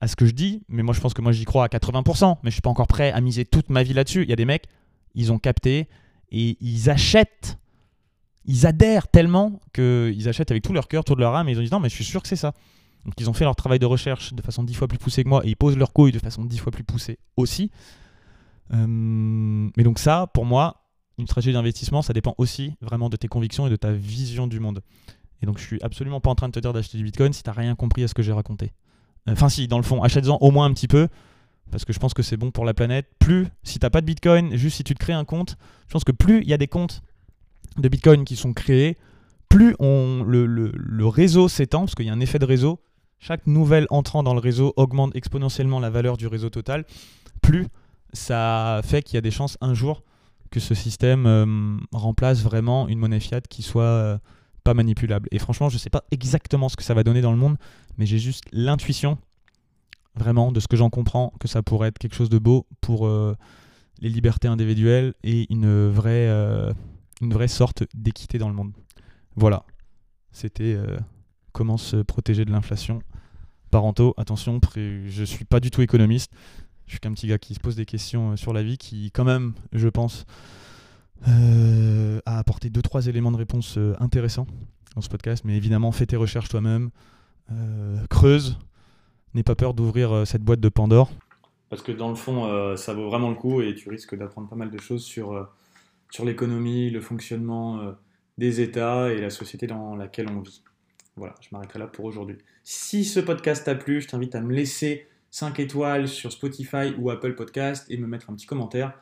à 0.00 0.08
ce 0.08 0.16
que 0.16 0.26
je 0.26 0.32
dis. 0.32 0.62
Mais 0.68 0.82
moi, 0.82 0.94
je 0.94 1.00
pense 1.00 1.14
que 1.14 1.22
moi, 1.22 1.32
j'y 1.32 1.44
crois 1.44 1.64
à 1.64 1.68
80%, 1.68 2.38
mais 2.42 2.50
je 2.50 2.54
suis 2.54 2.62
pas 2.62 2.70
encore 2.70 2.88
prêt 2.88 3.12
à 3.12 3.20
miser 3.20 3.44
toute 3.44 3.70
ma 3.70 3.82
vie 3.82 3.94
là-dessus. 3.94 4.22
Il 4.22 4.28
y 4.28 4.32
a 4.32 4.36
des 4.36 4.44
mecs, 4.44 4.66
ils 5.14 5.32
ont 5.32 5.38
capté 5.38 5.88
et 6.30 6.56
ils 6.60 6.90
achètent 6.90 7.58
ils 8.44 8.66
adhèrent 8.66 9.08
tellement 9.08 9.60
qu'ils 9.72 10.28
achètent 10.28 10.50
avec 10.50 10.62
tout 10.62 10.72
leur 10.72 10.88
cœur, 10.88 11.04
toute 11.04 11.18
leur 11.18 11.34
âme, 11.34 11.48
et 11.48 11.52
ils 11.52 11.58
ont 11.58 11.62
dit 11.62 11.70
non, 11.70 11.80
mais 11.80 11.88
je 11.88 11.94
suis 11.94 12.04
sûr 12.04 12.22
que 12.22 12.28
c'est 12.28 12.36
ça. 12.36 12.52
Donc 13.04 13.14
ils 13.18 13.30
ont 13.30 13.32
fait 13.32 13.44
leur 13.44 13.56
travail 13.56 13.78
de 13.78 13.86
recherche 13.86 14.34
de 14.34 14.42
façon 14.42 14.62
dix 14.62 14.74
fois 14.74 14.88
plus 14.88 14.98
poussée 14.98 15.24
que 15.24 15.28
moi 15.28 15.40
et 15.44 15.48
ils 15.48 15.56
posent 15.56 15.76
leur 15.76 15.92
couilles 15.92 16.12
de 16.12 16.18
façon 16.18 16.44
dix 16.44 16.58
fois 16.58 16.72
plus 16.72 16.84
poussée 16.84 17.18
aussi. 17.36 17.70
Euh, 18.72 18.86
mais 18.86 19.82
donc 19.82 19.98
ça, 19.98 20.26
pour 20.34 20.44
moi, 20.44 20.84
une 21.16 21.26
stratégie 21.26 21.52
d'investissement, 21.52 22.02
ça 22.02 22.12
dépend 22.12 22.34
aussi 22.38 22.74
vraiment 22.80 23.08
de 23.08 23.16
tes 23.16 23.28
convictions 23.28 23.66
et 23.66 23.70
de 23.70 23.76
ta 23.76 23.92
vision 23.92 24.46
du 24.46 24.60
monde. 24.60 24.82
Et 25.42 25.46
donc 25.46 25.58
je 25.58 25.64
suis 25.64 25.78
absolument 25.82 26.20
pas 26.20 26.30
en 26.30 26.34
train 26.34 26.48
de 26.48 26.52
te 26.52 26.60
dire 26.60 26.72
d'acheter 26.72 26.98
du 26.98 27.04
Bitcoin 27.04 27.32
si 27.32 27.42
tu 27.42 27.48
n'as 27.48 27.54
rien 27.54 27.74
compris 27.74 28.02
à 28.02 28.08
ce 28.08 28.14
que 28.14 28.22
j'ai 28.22 28.32
raconté. 28.32 28.72
Euh, 29.28 29.32
enfin 29.32 29.48
si, 29.48 29.68
dans 29.68 29.78
le 29.78 29.84
fond, 29.84 30.02
achète-en 30.02 30.36
au 30.40 30.50
moins 30.50 30.66
un 30.66 30.74
petit 30.74 30.88
peu, 30.88 31.08
parce 31.70 31.84
que 31.84 31.92
je 31.92 31.98
pense 31.98 32.14
que 32.14 32.22
c'est 32.22 32.36
bon 32.36 32.50
pour 32.50 32.64
la 32.64 32.74
planète. 32.74 33.06
Plus, 33.18 33.46
si 33.62 33.78
tu 33.78 33.86
n'as 33.86 33.90
pas 33.90 34.00
de 34.00 34.06
Bitcoin, 34.06 34.54
juste 34.56 34.76
si 34.76 34.84
tu 34.84 34.94
te 34.94 34.98
crées 34.98 35.12
un 35.12 35.24
compte, 35.24 35.56
je 35.86 35.92
pense 35.92 36.04
que 36.04 36.12
plus 36.12 36.42
il 36.42 36.48
y 36.48 36.52
a 36.52 36.58
des 36.58 36.68
comptes 36.68 37.02
de 37.78 37.88
Bitcoin 37.88 38.24
qui 38.24 38.36
sont 38.36 38.52
créés, 38.52 38.96
plus 39.48 39.74
on, 39.78 40.24
le, 40.26 41.06
réseau 41.06 41.48
s'étend, 41.48 41.80
parce 41.80 41.94
qu'il 41.94 42.06
y 42.06 42.10
a 42.10 42.12
un 42.12 42.20
effet 42.20 42.38
de 42.38 42.44
réseau, 42.44 42.80
chaque 43.18 43.46
nouvelle 43.46 43.86
entrant 43.90 44.22
dans 44.22 44.34
le 44.34 44.40
réseau 44.40 44.72
augmente 44.76 45.14
exponentiellement 45.16 45.80
la 45.80 45.90
valeur 45.90 46.16
du 46.16 46.26
réseau 46.26 46.50
total, 46.50 46.84
plus 47.42 47.66
ça 48.12 48.80
fait 48.84 49.02
qu'il 49.02 49.14
y 49.14 49.18
a 49.18 49.20
des 49.20 49.30
chances 49.30 49.58
un 49.60 49.74
jour 49.74 50.02
que 50.50 50.60
ce 50.60 50.74
système 50.74 51.26
euh, 51.26 51.76
remplace 51.92 52.42
vraiment 52.42 52.88
une 52.88 52.98
monnaie 52.98 53.20
fiat 53.20 53.42
qui 53.42 53.62
soit 53.62 53.82
euh, 53.82 54.18
pas 54.64 54.72
manipulable. 54.72 55.28
Et 55.30 55.38
franchement, 55.38 55.68
je 55.68 55.74
ne 55.74 55.78
sais 55.78 55.90
pas 55.90 56.04
exactement 56.10 56.68
ce 56.68 56.76
que 56.76 56.82
ça 56.82 56.94
va 56.94 57.02
donner 57.02 57.20
dans 57.20 57.32
le 57.32 57.36
monde, 57.36 57.56
mais 57.98 58.06
j'ai 58.06 58.18
juste 58.18 58.44
l'intuition, 58.52 59.18
vraiment, 60.14 60.52
de 60.52 60.60
ce 60.60 60.68
que 60.68 60.76
j'en 60.76 60.90
comprends, 60.90 61.34
que 61.38 61.48
ça 61.48 61.62
pourrait 61.62 61.88
être 61.88 61.98
quelque 61.98 62.14
chose 62.14 62.30
de 62.30 62.38
beau 62.38 62.66
pour 62.80 63.06
euh, 63.06 63.36
les 64.00 64.08
libertés 64.08 64.48
individuelles 64.48 65.12
et 65.22 65.46
une 65.52 65.88
vraie, 65.88 66.28
une 67.20 67.32
vraie 67.32 67.48
sorte 67.48 67.84
d'équité 67.94 68.38
dans 68.38 68.48
le 68.48 68.54
monde. 68.54 68.72
Voilà, 69.36 69.64
c'était 70.32 70.76
comment 71.52 71.76
se 71.76 71.96
protéger 71.96 72.44
de 72.44 72.50
l'inflation. 72.50 73.02
Parentaux, 73.70 74.14
attention, 74.16 74.60
je 74.74 75.24
suis 75.24 75.44
pas 75.44 75.60
du 75.60 75.70
tout 75.70 75.82
économiste. 75.82 76.32
Je 76.88 76.92
suis 76.92 77.00
qu'un 77.00 77.12
petit 77.12 77.26
gars 77.26 77.36
qui 77.36 77.54
se 77.54 77.60
pose 77.60 77.76
des 77.76 77.84
questions 77.84 78.32
euh, 78.32 78.36
sur 78.36 78.54
la 78.54 78.62
vie, 78.62 78.78
qui 78.78 79.10
quand 79.10 79.24
même, 79.24 79.52
je 79.72 79.88
pense, 79.88 80.24
euh, 81.28 82.18
a 82.24 82.38
apporté 82.38 82.70
deux 82.70 82.80
trois 82.80 83.08
éléments 83.08 83.30
de 83.30 83.36
réponse 83.36 83.76
euh, 83.76 83.94
intéressants 84.00 84.46
dans 84.94 85.02
ce 85.02 85.10
podcast. 85.10 85.44
Mais 85.44 85.54
évidemment, 85.54 85.92
fais 85.92 86.06
tes 86.06 86.16
recherches 86.16 86.48
toi-même, 86.48 86.90
creuse, 88.10 88.58
n'aie 89.34 89.42
pas 89.42 89.54
peur 89.54 89.74
d'ouvrir 89.74 90.26
cette 90.26 90.42
boîte 90.42 90.60
de 90.60 90.68
Pandore. 90.68 91.10
Parce 91.70 91.82
que 91.82 91.92
dans 91.92 92.10
le 92.10 92.14
fond, 92.14 92.76
ça 92.76 92.92
vaut 92.92 93.08
vraiment 93.08 93.30
le 93.30 93.36
coup 93.36 93.62
et 93.62 93.74
tu 93.74 93.88
risques 93.88 94.14
d'apprendre 94.14 94.48
pas 94.48 94.56
mal 94.56 94.70
de 94.70 94.78
choses 94.78 95.02
sur, 95.02 95.48
sur 96.10 96.24
l'économie, 96.24 96.90
le 96.90 97.00
fonctionnement 97.00 97.94
des 98.38 98.60
États 98.60 99.12
et 99.12 99.20
la 99.20 99.30
société 99.30 99.66
dans 99.66 99.96
laquelle 99.96 100.28
on 100.28 100.40
vit. 100.40 100.62
Voilà, 101.16 101.34
je 101.40 101.48
m'arrêterai 101.52 101.80
là 101.80 101.86
pour 101.88 102.04
aujourd'hui. 102.04 102.38
Si 102.62 103.04
ce 103.04 103.18
podcast 103.18 103.64
t'a 103.64 103.74
plu, 103.74 104.00
je 104.00 104.08
t'invite 104.08 104.34
à 104.34 104.40
me 104.40 104.54
laisser 104.54 105.08
5 105.30 105.58
étoiles 105.60 106.08
sur 106.08 106.32
Spotify 106.32 106.94
ou 106.96 107.10
Apple 107.10 107.34
Podcast 107.34 107.86
et 107.90 107.96
me 107.96 108.06
mettre 108.06 108.30
un 108.30 108.34
petit 108.34 108.46
commentaire. 108.46 108.98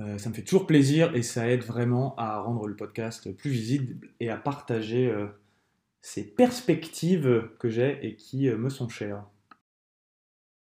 Euh, 0.00 0.16
ça 0.18 0.30
me 0.30 0.34
fait 0.34 0.42
toujours 0.42 0.66
plaisir 0.66 1.14
et 1.16 1.22
ça 1.22 1.48
aide 1.48 1.64
vraiment 1.64 2.14
à 2.16 2.40
rendre 2.40 2.68
le 2.68 2.76
podcast 2.76 3.32
plus 3.32 3.50
visible 3.50 4.08
et 4.20 4.30
à 4.30 4.36
partager 4.36 5.10
euh, 5.10 5.26
ces 6.00 6.22
perspectives 6.22 7.50
que 7.58 7.68
j'ai 7.68 7.98
et 8.06 8.14
qui 8.14 8.48
euh, 8.48 8.56
me 8.56 8.70
sont 8.70 8.88
chères. 8.88 9.24